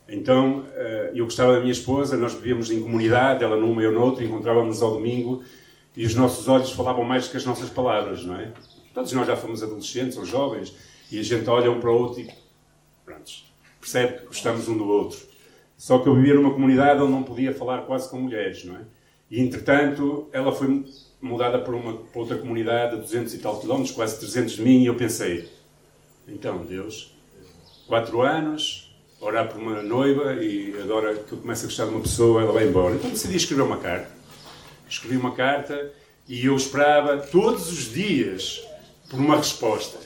Então, 0.07 0.65
eh, 0.75 1.11
eu 1.15 1.25
gostava 1.25 1.53
da 1.53 1.59
minha 1.61 1.71
esposa, 1.71 2.17
nós 2.17 2.33
vivíamos 2.33 2.69
em 2.69 2.81
comunidade, 2.81 3.43
ela 3.43 3.55
numa 3.55 3.81
eu 3.81 3.93
noutra, 3.93 4.23
encontrávamos 4.23 4.81
ao 4.81 4.91
domingo 4.91 5.41
e 5.95 6.05
os 6.05 6.15
nossos 6.15 6.47
olhos 6.47 6.71
falavam 6.71 7.03
mais 7.03 7.27
que 7.27 7.37
as 7.37 7.45
nossas 7.45 7.69
palavras, 7.69 8.25
não 8.25 8.35
é? 8.35 8.51
Todos 8.93 9.11
nós 9.13 9.27
já 9.27 9.35
fomos 9.35 9.63
adolescentes 9.63 10.17
ou 10.17 10.25
jovens 10.25 10.73
e 11.11 11.19
a 11.19 11.23
gente 11.23 11.49
olha 11.49 11.71
um 11.71 11.79
para 11.79 11.91
o 11.91 11.97
outro 11.97 12.21
e 12.21 12.29
pronto, 13.05 13.31
percebe 13.79 14.19
que 14.19 14.25
gostamos 14.25 14.67
um 14.67 14.77
do 14.77 14.87
outro. 14.87 15.19
Só 15.77 15.99
que 15.99 16.09
eu 16.09 16.15
vivia 16.15 16.33
numa 16.33 16.51
comunidade 16.51 17.01
onde 17.01 17.11
não 17.11 17.23
podia 17.23 17.53
falar 17.53 17.83
quase 17.83 18.09
com 18.09 18.17
mulheres, 18.17 18.65
não 18.65 18.75
é? 18.75 18.81
E 19.31 19.39
entretanto, 19.39 20.27
ela 20.33 20.51
foi 20.51 20.85
mudada 21.21 21.59
para, 21.59 21.75
uma, 21.75 21.93
para 21.93 22.19
outra 22.19 22.37
comunidade 22.37 22.95
a 22.95 22.97
200 22.99 23.33
e 23.33 23.37
tal 23.37 23.59
quilómetros, 23.59 23.95
quase 23.95 24.19
300 24.19 24.53
de 24.55 24.61
mim, 24.61 24.83
e 24.83 24.87
eu 24.87 24.95
pensei: 24.95 25.47
então, 26.27 26.65
Deus, 26.65 27.15
quatro 27.87 28.21
anos, 28.21 28.93
orar 29.21 29.47
por 29.47 29.59
uma 29.61 29.81
noiva 29.81 30.33
e 30.35 30.75
agora 30.81 31.15
que 31.15 31.31
eu 31.31 31.37
começo 31.37 31.63
a 31.65 31.67
gostar 31.67 31.85
de 31.85 31.91
uma 31.91 32.01
pessoa, 32.01 32.41
ela 32.41 32.51
vai 32.51 32.67
embora. 32.67 32.95
Então 32.95 33.09
decidi 33.09 33.35
escrever 33.35 33.63
uma 33.63 33.77
carta. 33.77 34.09
Escrevi 34.89 35.17
uma 35.17 35.33
carta 35.33 35.91
e 36.27 36.45
eu 36.45 36.55
esperava 36.55 37.17
todos 37.17 37.71
os 37.71 37.91
dias 37.91 38.63
por 39.09 39.19
uma 39.19 39.35
resposta. 39.37 39.97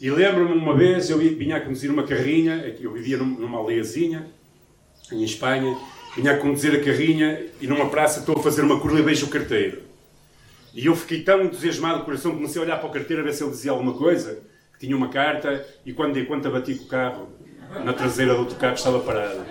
E 0.00 0.10
lembro-me 0.10 0.52
uma 0.52 0.76
vez, 0.76 1.08
eu 1.10 1.18
vinha 1.18 1.56
a 1.56 1.60
conduzir 1.60 1.90
uma 1.90 2.02
carrinha, 2.02 2.74
eu 2.80 2.92
vivia 2.92 3.16
numa 3.16 3.58
aldeiazinha, 3.58 4.26
em 5.12 5.22
Espanha, 5.22 5.76
vinha 6.14 6.32
a 6.32 6.38
conduzir 6.38 6.74
a 6.74 6.84
carrinha 6.84 7.46
e 7.60 7.66
numa 7.66 7.88
praça 7.88 8.20
estou 8.20 8.38
a 8.38 8.42
fazer 8.42 8.62
uma 8.62 8.80
curva 8.80 8.98
e 8.98 9.02
vejo 9.02 9.26
o 9.26 9.30
carteiro. 9.30 9.82
E 10.74 10.84
eu 10.84 10.94
fiquei 10.94 11.22
tão 11.22 11.42
entusiasmado, 11.42 12.00
o 12.00 12.04
coração 12.04 12.32
comecei 12.32 12.60
a 12.60 12.64
olhar 12.64 12.78
para 12.78 12.88
o 12.88 12.92
carteiro 12.92 13.22
a 13.22 13.24
ver 13.24 13.32
se 13.32 13.42
ele 13.42 13.50
dizia 13.50 13.70
alguma 13.70 13.94
coisa, 13.94 14.42
que 14.74 14.86
tinha 14.86 14.96
uma 14.96 15.08
carta, 15.08 15.66
e 15.86 15.92
quando 15.92 16.12
dei 16.12 16.26
conta 16.26 16.50
bati 16.50 16.74
com 16.74 16.84
o 16.84 16.88
carro, 16.88 17.28
na 17.82 17.92
traseira 17.94 18.34
do 18.34 18.40
outro 18.40 18.56
carro 18.56 18.74
estava 18.74 19.00
parado. 19.00 19.46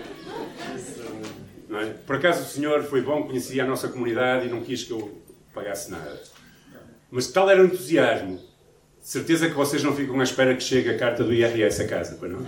É? 1.71 1.85
Por 2.05 2.15
acaso 2.15 2.43
o 2.43 2.45
senhor 2.45 2.83
foi 2.83 3.01
bom, 3.01 3.23
conhecia 3.23 3.63
a 3.63 3.67
nossa 3.67 3.87
comunidade 3.87 4.47
e 4.47 4.49
não 4.49 4.61
quis 4.61 4.83
que 4.83 4.91
eu 4.91 5.21
pagasse 5.53 5.89
nada. 5.89 6.21
Mas 7.11 7.27
tal 7.27 7.49
era 7.49 7.61
o 7.61 7.65
entusiasmo. 7.65 8.39
Certeza 9.05 9.47
que 9.47 9.53
vocês 9.53 9.83
não 9.83 9.95
ficam 9.95 10.19
à 10.19 10.23
espera 10.23 10.55
que 10.55 10.63
chegue 10.63 10.89
a 10.89 10.97
carta 10.97 11.23
do 11.23 11.31
IRS 11.31 11.79
a 11.79 11.87
casa, 11.87 12.15
para 12.15 12.27
não? 12.27 12.43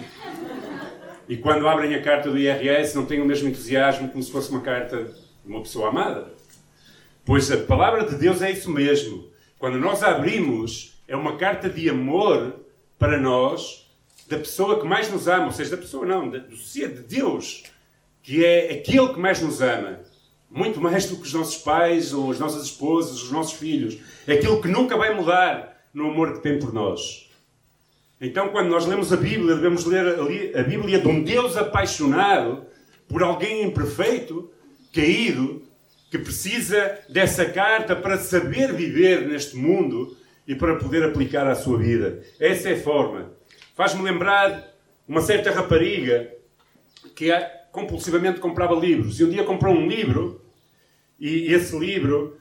E 1.29 1.37
quando 1.37 1.67
abrem 1.67 1.93
a 1.93 2.01
carta 2.01 2.31
do 2.31 2.37
IRS 2.39 2.95
não 2.95 3.05
têm 3.05 3.21
o 3.21 3.25
mesmo 3.25 3.47
entusiasmo 3.47 4.09
como 4.09 4.23
se 4.23 4.31
fosse 4.31 4.49
uma 4.49 4.61
carta 4.61 5.03
de 5.03 5.51
uma 5.51 5.61
pessoa 5.61 5.89
amada. 5.89 6.33
Pois 7.23 7.51
a 7.51 7.57
palavra 7.57 8.07
de 8.07 8.15
Deus 8.15 8.41
é 8.41 8.49
isso 8.49 8.71
mesmo. 8.71 9.29
Quando 9.59 9.77
nós 9.77 10.01
abrimos, 10.01 10.99
é 11.07 11.15
uma 11.15 11.37
carta 11.37 11.69
de 11.69 11.87
amor 11.91 12.55
para 12.97 13.19
nós, 13.19 13.87
da 14.27 14.39
pessoa 14.39 14.79
que 14.79 14.87
mais 14.87 15.11
nos 15.11 15.27
ama, 15.27 15.45
ou 15.45 15.51
seja, 15.51 15.75
da 15.75 15.77
pessoa 15.77 16.07
não, 16.07 16.27
do 16.27 16.57
ser 16.57 16.91
de 16.91 17.01
Deus, 17.01 17.65
que 18.23 18.43
é 18.43 18.71
aquele 18.71 19.09
que 19.09 19.19
mais 19.19 19.39
nos 19.43 19.61
ama. 19.61 19.99
Muito 20.49 20.81
mais 20.81 21.05
do 21.05 21.17
que 21.17 21.21
os 21.27 21.33
nossos 21.33 21.57
pais, 21.57 22.15
ou 22.15 22.31
as 22.31 22.39
nossas 22.39 22.63
esposas, 22.63 23.21
os 23.21 23.29
nossos 23.29 23.53
filhos. 23.53 23.99
É 24.25 24.33
aquilo 24.33 24.59
que 24.59 24.67
nunca 24.67 24.97
vai 24.97 25.13
mudar 25.13 25.76
no 25.97 26.11
amor 26.11 26.33
que 26.33 26.43
tem 26.43 26.59
por 26.59 26.71
nós. 26.71 27.27
Então, 28.21 28.49
quando 28.49 28.69
nós 28.69 28.85
lemos 28.85 29.11
a 29.11 29.17
Bíblia, 29.17 29.55
devemos 29.55 29.83
ler 29.83 30.55
a 30.55 30.61
Bíblia 30.61 30.99
de 30.99 31.07
um 31.07 31.23
Deus 31.23 31.57
apaixonado 31.57 32.67
por 33.07 33.23
alguém 33.23 33.63
imperfeito, 33.63 34.47
caído, 34.93 35.63
que 36.11 36.19
precisa 36.19 36.99
dessa 37.09 37.45
carta 37.45 37.95
para 37.95 38.15
saber 38.19 38.73
viver 38.73 39.27
neste 39.27 39.57
mundo 39.57 40.15
e 40.47 40.53
para 40.53 40.75
poder 40.75 41.03
aplicar 41.03 41.47
à 41.47 41.55
sua 41.55 41.79
vida. 41.79 42.23
Essa 42.39 42.69
é 42.69 42.73
a 42.73 42.79
forma. 42.79 43.33
Faz-me 43.75 44.03
lembrar 44.03 44.71
uma 45.07 45.21
certa 45.21 45.49
rapariga 45.49 46.31
que 47.15 47.31
compulsivamente 47.71 48.39
comprava 48.39 48.75
livros. 48.75 49.19
E 49.19 49.23
um 49.23 49.29
dia 49.29 49.43
comprou 49.43 49.73
um 49.73 49.87
livro 49.87 50.45
e 51.19 51.51
esse 51.51 51.75
livro 51.75 52.37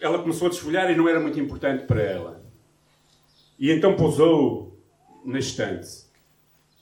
ela 0.00 0.20
começou 0.20 0.46
a 0.46 0.50
desfolhar 0.50 0.88
e 0.88 0.94
não 0.94 1.08
era 1.08 1.18
muito 1.18 1.40
importante 1.40 1.84
para 1.84 2.00
ela. 2.00 2.41
E 3.62 3.70
então 3.70 3.94
pousou 3.94 4.76
na 5.24 5.38
estante. 5.38 5.88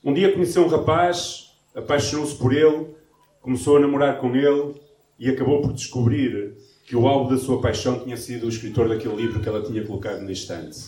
Um 0.03 0.15
dia 0.15 0.33
conheceu 0.33 0.65
um 0.65 0.67
rapaz, 0.67 1.51
apaixonou-se 1.75 2.35
por 2.35 2.51
ele, 2.51 2.87
começou 3.39 3.77
a 3.77 3.79
namorar 3.79 4.19
com 4.19 4.35
ele 4.35 4.81
e 5.19 5.29
acabou 5.29 5.61
por 5.61 5.73
descobrir 5.73 6.57
que 6.87 6.95
o 6.95 7.07
alvo 7.07 7.29
da 7.29 7.37
sua 7.39 7.61
paixão 7.61 7.99
tinha 7.99 8.17
sido 8.17 8.47
o 8.47 8.49
escritor 8.49 8.89
daquele 8.89 9.15
livro 9.15 9.39
que 9.39 9.47
ela 9.47 9.61
tinha 9.61 9.85
colocado 9.85 10.21
na 10.21 10.31
estante. 10.31 10.79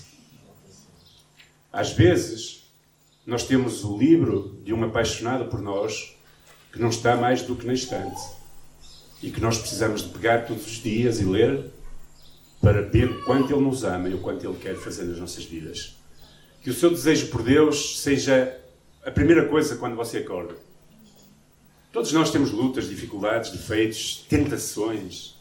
Às 1.72 1.94
vezes, 1.94 2.68
nós 3.24 3.46
temos 3.46 3.84
o 3.84 3.96
livro 3.96 4.58
de 4.64 4.74
um 4.74 4.84
apaixonado 4.84 5.46
por 5.46 5.62
nós 5.62 6.18
que 6.72 6.82
não 6.82 6.90
está 6.90 7.16
mais 7.16 7.44
do 7.44 7.56
que 7.56 7.68
na 7.68 7.74
estante 7.74 8.20
e 9.22 9.30
que 9.30 9.40
nós 9.40 9.60
precisamos 9.60 10.02
de 10.02 10.10
pegar 10.10 10.48
todos 10.48 10.66
os 10.66 10.82
dias 10.82 11.20
e 11.20 11.24
ler 11.24 11.72
para 12.64 12.82
ver 12.82 13.12
o 13.12 13.26
quanto 13.26 13.54
Ele 13.54 13.62
nos 13.62 13.84
ama 13.84 14.08
e 14.08 14.14
o 14.14 14.20
quanto 14.20 14.48
Ele 14.48 14.58
quer 14.58 14.76
fazer 14.78 15.04
nas 15.04 15.18
nossas 15.18 15.44
vidas. 15.44 15.98
Que 16.62 16.70
o 16.70 16.74
seu 16.74 16.90
desejo 16.90 17.28
por 17.28 17.44
Deus 17.44 18.00
seja 18.00 18.58
a 19.06 19.12
primeira 19.12 19.46
coisa 19.50 19.76
quando 19.76 19.98
você 19.98 20.20
acorda. 20.20 20.56
Todos 21.92 22.14
nós 22.14 22.32
temos 22.32 22.52
lutas, 22.52 22.88
dificuldades, 22.88 23.52
defeitos, 23.52 24.26
tentações. 24.30 25.36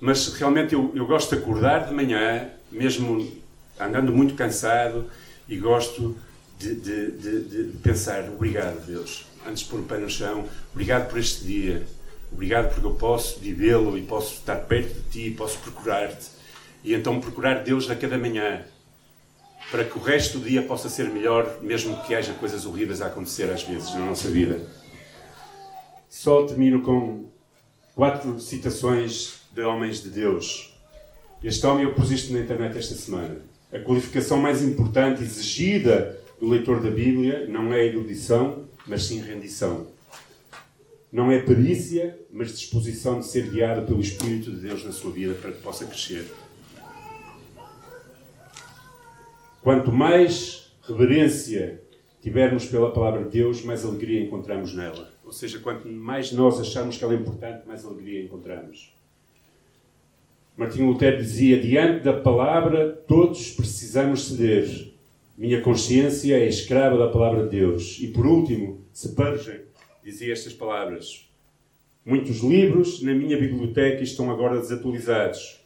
Mas 0.00 0.32
realmente 0.34 0.74
eu, 0.74 0.92
eu 0.94 1.04
gosto 1.08 1.34
de 1.34 1.42
acordar 1.42 1.88
de 1.88 1.92
manhã, 1.92 2.48
mesmo 2.70 3.36
andando 3.78 4.12
muito 4.12 4.34
cansado, 4.34 5.06
e 5.48 5.56
gosto 5.56 6.16
de, 6.56 6.72
de, 6.76 7.10
de, 7.10 7.42
de 7.42 7.78
pensar: 7.78 8.28
obrigado, 8.28 8.86
Deus, 8.86 9.26
antes 9.44 9.64
pôr 9.64 9.80
o 9.80 9.82
pé 9.82 9.98
no 9.98 10.08
chão, 10.08 10.48
obrigado 10.72 11.10
por 11.10 11.18
este 11.18 11.44
dia, 11.44 11.84
obrigado 12.32 12.72
porque 12.72 12.86
eu 12.86 12.94
posso 12.94 13.38
vivê-lo 13.40 13.96
e 13.96 14.02
posso 14.02 14.34
estar 14.34 14.56
perto 14.56 14.94
de 14.94 15.08
ti, 15.10 15.30
posso 15.30 15.58
procurar-te. 15.58 16.26
E 16.84 16.94
então 16.94 17.20
procurar 17.20 17.62
Deus 17.64 17.90
a 17.90 17.96
cada 17.96 18.16
manhã, 18.16 18.64
para 19.70 19.84
que 19.84 19.98
o 19.98 20.02
resto 20.02 20.38
do 20.38 20.48
dia 20.48 20.62
possa 20.62 20.88
ser 20.88 21.08
melhor, 21.10 21.58
mesmo 21.60 22.00
que 22.04 22.14
haja 22.14 22.32
coisas 22.34 22.64
horríveis 22.64 23.02
a 23.02 23.06
acontecer 23.06 23.50
às 23.50 23.62
vezes 23.62 23.92
na 23.94 24.06
nossa 24.06 24.28
vida. 24.28 24.60
Só 26.08 26.46
termino 26.46 26.82
com 26.82 27.26
quatro 27.94 28.40
citações 28.40 29.40
de 29.52 29.62
homens 29.62 30.02
de 30.02 30.10
Deus. 30.10 30.74
Este 31.42 31.66
homem 31.66 31.84
eu 31.84 31.94
pus 31.94 32.10
isto 32.10 32.32
na 32.32 32.40
internet 32.40 32.78
esta 32.78 32.94
semana. 32.94 33.36
A 33.72 33.78
qualificação 33.78 34.38
mais 34.38 34.62
importante 34.62 35.22
exigida 35.22 36.18
do 36.40 36.48
leitor 36.48 36.80
da 36.80 36.90
Bíblia 36.90 37.46
não 37.48 37.72
é 37.72 37.84
erudição, 37.84 38.64
mas 38.86 39.04
sim 39.04 39.20
rendição. 39.20 39.97
Não 41.10 41.32
é 41.32 41.40
perícia, 41.40 42.18
mas 42.30 42.58
disposição 42.58 43.18
de 43.18 43.26
ser 43.26 43.48
guiado 43.48 43.86
pelo 43.86 44.00
Espírito 44.00 44.50
de 44.50 44.58
Deus 44.58 44.84
na 44.84 44.92
sua 44.92 45.10
vida 45.10 45.34
para 45.34 45.52
que 45.52 45.62
possa 45.62 45.86
crescer. 45.86 46.26
Quanto 49.62 49.90
mais 49.90 50.72
reverência 50.82 51.82
tivermos 52.20 52.66
pela 52.66 52.90
palavra 52.90 53.24
de 53.24 53.30
Deus, 53.30 53.64
mais 53.64 53.84
alegria 53.84 54.22
encontramos 54.22 54.74
nela. 54.74 55.10
Ou 55.24 55.32
seja, 55.32 55.58
quanto 55.58 55.88
mais 55.88 56.32
nós 56.32 56.60
acharmos 56.60 56.96
que 56.96 57.04
ela 57.04 57.14
é 57.14 57.16
importante, 57.16 57.66
mais 57.66 57.84
alegria 57.84 58.22
encontramos. 58.22 58.94
Martinho 60.56 60.90
Lutero 60.90 61.18
dizia: 61.18 61.60
diante 61.60 62.02
da 62.02 62.14
palavra, 62.14 62.90
todos 63.06 63.52
precisamos 63.52 64.26
ceder. 64.26 64.92
Minha 65.36 65.60
consciência 65.60 66.36
é 66.36 66.48
escrava 66.48 66.98
da 66.98 67.08
palavra 67.08 67.44
de 67.44 67.50
Deus. 67.50 67.98
E 68.00 68.08
por 68.08 68.26
último, 68.26 68.80
se 68.92 69.14
purgem, 69.14 69.60
dizia 70.08 70.32
estas 70.32 70.54
palavras. 70.54 71.28
Muitos 72.04 72.38
livros 72.38 73.02
na 73.02 73.12
minha 73.12 73.38
biblioteca 73.38 74.02
estão 74.02 74.30
agora 74.30 74.58
desatualizados. 74.58 75.60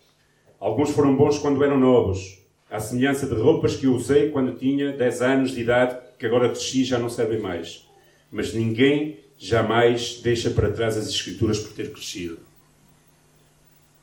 Alguns 0.59 0.91
foram 0.91 1.17
bons 1.17 1.39
quando 1.39 1.63
eram 1.63 1.79
novos, 1.79 2.43
à 2.69 2.81
semelhança 2.81 3.27
de 3.27 3.35
roupas 3.35 3.77
que 3.77 3.87
eu 3.87 3.95
usei 3.95 4.31
quando 4.31 4.59
tinha 4.59 4.93
10 4.93 5.23
anos 5.23 5.51
de 5.53 5.61
idade, 5.61 5.97
que 6.19 6.27
agora 6.27 6.49
cresci 6.49 6.81
e 6.81 6.85
já 6.85 6.99
não 6.99 7.09
servem 7.09 7.39
mais. 7.39 7.87
Mas 8.33 8.53
ninguém 8.53 9.21
jamais 9.39 10.21
deixa 10.21 10.51
para 10.51 10.73
trás 10.73 10.97
as 10.97 11.09
Escrituras 11.09 11.61
por 11.61 11.73
ter 11.75 11.93
crescido. 11.93 12.41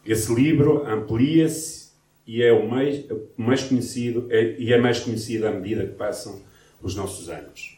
Esse 0.06 0.34
livro 0.34 0.88
amplia-se 0.88 1.90
e 2.26 2.42
é 2.42 2.54
o 2.54 2.70
mais, 2.70 3.04
mais 3.36 3.64
conhecido 3.64 4.28
é, 4.30 4.56
e 4.58 4.72
é 4.72 4.78
mais 4.78 5.00
conhecido 5.00 5.48
à 5.48 5.52
medida 5.52 5.86
que 5.86 5.96
passam 5.96 6.42
os 6.82 6.96
nossos 6.96 7.28
anos. 7.30 7.78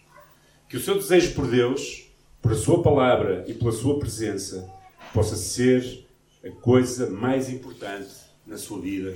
Que 0.70 0.78
o 0.78 0.80
seu 0.80 0.96
desejo 0.96 1.34
por 1.34 1.48
Deus, 1.48 2.11
por 2.42 2.52
a 2.52 2.56
sua 2.56 2.82
palavra 2.82 3.46
e 3.48 3.54
pela 3.54 3.72
sua 3.72 4.00
presença 4.00 4.70
possa 5.14 5.36
ser 5.36 6.06
a 6.44 6.50
coisa 6.50 7.10
mais 7.10 7.50
importante 7.50 8.10
na 8.48 8.58
sua 8.58 8.80
vida, 8.80 9.16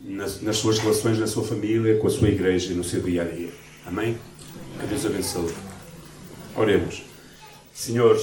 nas, 0.00 0.42
nas 0.42 0.56
suas 0.56 0.78
relações, 0.78 1.18
na 1.18 1.26
sua 1.26 1.44
família, 1.44 1.98
com 1.98 2.06
a 2.06 2.10
sua 2.10 2.28
igreja 2.28 2.72
e 2.72 2.76
no 2.76 2.82
seu 2.82 3.00
dia 3.00 3.22
a 3.22 3.24
dia. 3.24 3.52
Amém? 3.86 4.18
Que 4.80 4.86
Deus 4.86 5.06
abençoe. 5.06 5.54
Oremos. 6.56 7.02
Senhor, 7.72 8.20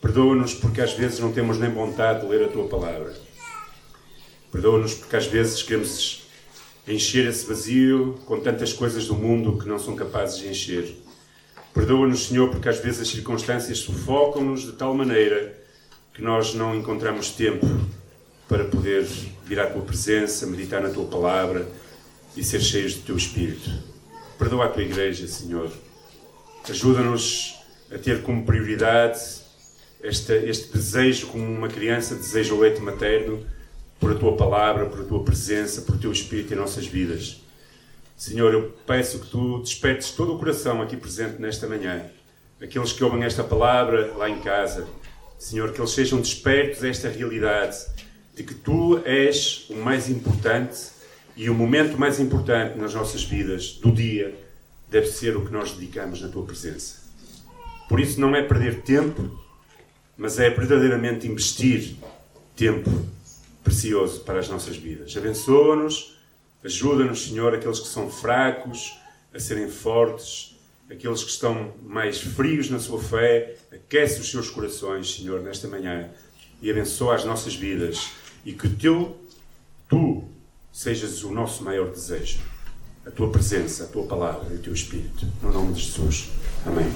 perdoa-nos 0.00 0.54
porque 0.54 0.80
às 0.80 0.92
vezes 0.92 1.18
não 1.18 1.32
temos 1.32 1.58
nem 1.58 1.70
vontade 1.70 2.22
de 2.22 2.26
ler 2.26 2.44
a 2.44 2.48
tua 2.48 2.68
palavra. 2.68 3.14
Perdoa-nos 4.50 4.94
porque 4.94 5.16
às 5.16 5.26
vezes 5.26 5.62
queremos 5.62 6.22
encher 6.86 7.26
esse 7.28 7.46
vazio 7.46 8.18
com 8.26 8.40
tantas 8.40 8.72
coisas 8.72 9.06
do 9.06 9.14
mundo 9.14 9.58
que 9.58 9.68
não 9.68 9.78
são 9.78 9.94
capazes 9.94 10.38
de 10.38 10.48
encher. 10.48 11.01
Perdoa-nos, 11.74 12.28
Senhor, 12.28 12.50
porque 12.50 12.68
às 12.68 12.78
vezes 12.78 13.00
as 13.00 13.08
circunstâncias 13.08 13.78
sufocam-nos 13.78 14.62
de 14.62 14.72
tal 14.72 14.94
maneira 14.94 15.58
que 16.12 16.22
nós 16.22 16.54
não 16.54 16.74
encontramos 16.74 17.30
tempo 17.30 17.66
para 18.48 18.64
poder 18.64 19.06
vir 19.46 19.58
à 19.58 19.66
tua 19.66 19.82
presença, 19.82 20.46
meditar 20.46 20.82
na 20.82 20.90
tua 20.90 21.06
palavra 21.06 21.66
e 22.36 22.44
ser 22.44 22.60
cheios 22.60 22.94
do 22.94 23.02
teu 23.02 23.16
espírito. 23.16 23.70
Perdoa 24.38 24.66
a 24.66 24.68
tua 24.68 24.82
igreja, 24.82 25.26
Senhor. 25.26 25.72
Ajuda-nos 26.68 27.58
a 27.90 27.98
ter 27.98 28.22
como 28.22 28.44
prioridade 28.44 29.20
este, 30.02 30.32
este 30.32 30.72
desejo, 30.72 31.28
como 31.28 31.44
uma 31.44 31.68
criança 31.68 32.14
deseja 32.14 32.52
o 32.52 32.60
leite 32.60 32.80
materno, 32.80 33.46
por 33.98 34.10
a 34.10 34.14
tua 34.14 34.36
palavra, 34.36 34.86
por 34.86 35.00
a 35.00 35.04
tua 35.04 35.22
presença, 35.22 35.82
por 35.82 35.94
o 35.94 35.98
teu 35.98 36.12
espírito 36.12 36.52
em 36.52 36.56
nossas 36.56 36.86
vidas. 36.86 37.40
Senhor, 38.22 38.54
eu 38.54 38.72
peço 38.86 39.18
que 39.18 39.26
tu 39.26 39.58
despertes 39.58 40.12
todo 40.12 40.36
o 40.36 40.38
coração 40.38 40.80
aqui 40.80 40.96
presente 40.96 41.42
nesta 41.42 41.66
manhã, 41.66 42.04
aqueles 42.62 42.92
que 42.92 43.02
ouvem 43.02 43.24
esta 43.24 43.42
palavra 43.42 44.12
lá 44.16 44.30
em 44.30 44.38
casa. 44.38 44.86
Senhor, 45.36 45.72
que 45.72 45.80
eles 45.80 45.90
sejam 45.90 46.20
despertos 46.20 46.84
a 46.84 46.88
esta 46.88 47.08
realidade 47.08 47.78
de 48.32 48.44
que 48.44 48.54
tu 48.54 49.02
és 49.04 49.66
o 49.68 49.74
mais 49.74 50.08
importante 50.08 50.78
e 51.36 51.50
o 51.50 51.54
momento 51.54 51.98
mais 51.98 52.20
importante 52.20 52.78
nas 52.78 52.94
nossas 52.94 53.24
vidas 53.24 53.72
do 53.82 53.90
dia 53.90 54.32
deve 54.88 55.08
ser 55.08 55.36
o 55.36 55.44
que 55.44 55.50
nós 55.50 55.72
dedicamos 55.72 56.22
na 56.22 56.28
tua 56.28 56.44
presença. 56.44 57.02
Por 57.88 57.98
isso 57.98 58.20
não 58.20 58.36
é 58.36 58.42
perder 58.44 58.82
tempo, 58.82 59.36
mas 60.16 60.38
é 60.38 60.48
verdadeiramente 60.48 61.26
investir 61.26 61.96
tempo 62.54 62.88
precioso 63.64 64.20
para 64.20 64.38
as 64.38 64.48
nossas 64.48 64.76
vidas. 64.76 65.12
Abençoa-nos, 65.16 66.21
ajuda-nos, 66.64 67.26
Senhor, 67.26 67.54
aqueles 67.54 67.80
que 67.80 67.88
são 67.88 68.10
fracos 68.10 68.98
a 69.34 69.38
serem 69.38 69.68
fortes, 69.68 70.56
aqueles 70.90 71.24
que 71.24 71.30
estão 71.30 71.72
mais 71.82 72.20
frios 72.20 72.70
na 72.70 72.78
sua 72.78 73.00
fé, 73.00 73.56
aquece 73.72 74.20
os 74.20 74.30
seus 74.30 74.50
corações, 74.50 75.14
Senhor, 75.14 75.40
nesta 75.40 75.66
manhã 75.66 76.10
e 76.60 76.70
abençoa 76.70 77.16
as 77.16 77.24
nossas 77.24 77.54
vidas 77.54 78.10
e 78.44 78.52
que 78.52 78.68
teu, 78.68 79.16
tu 79.88 80.24
sejas 80.72 81.22
o 81.24 81.32
nosso 81.32 81.64
maior 81.64 81.90
desejo. 81.90 82.38
A 83.04 83.10
tua 83.10 83.30
presença, 83.30 83.84
a 83.84 83.86
tua 83.88 84.06
palavra 84.06 84.54
e 84.54 84.56
o 84.56 84.60
teu 84.60 84.72
Espírito. 84.72 85.26
No 85.42 85.52
nome 85.52 85.72
de 85.72 85.80
Jesus. 85.80 86.28
Amém. 86.64 86.86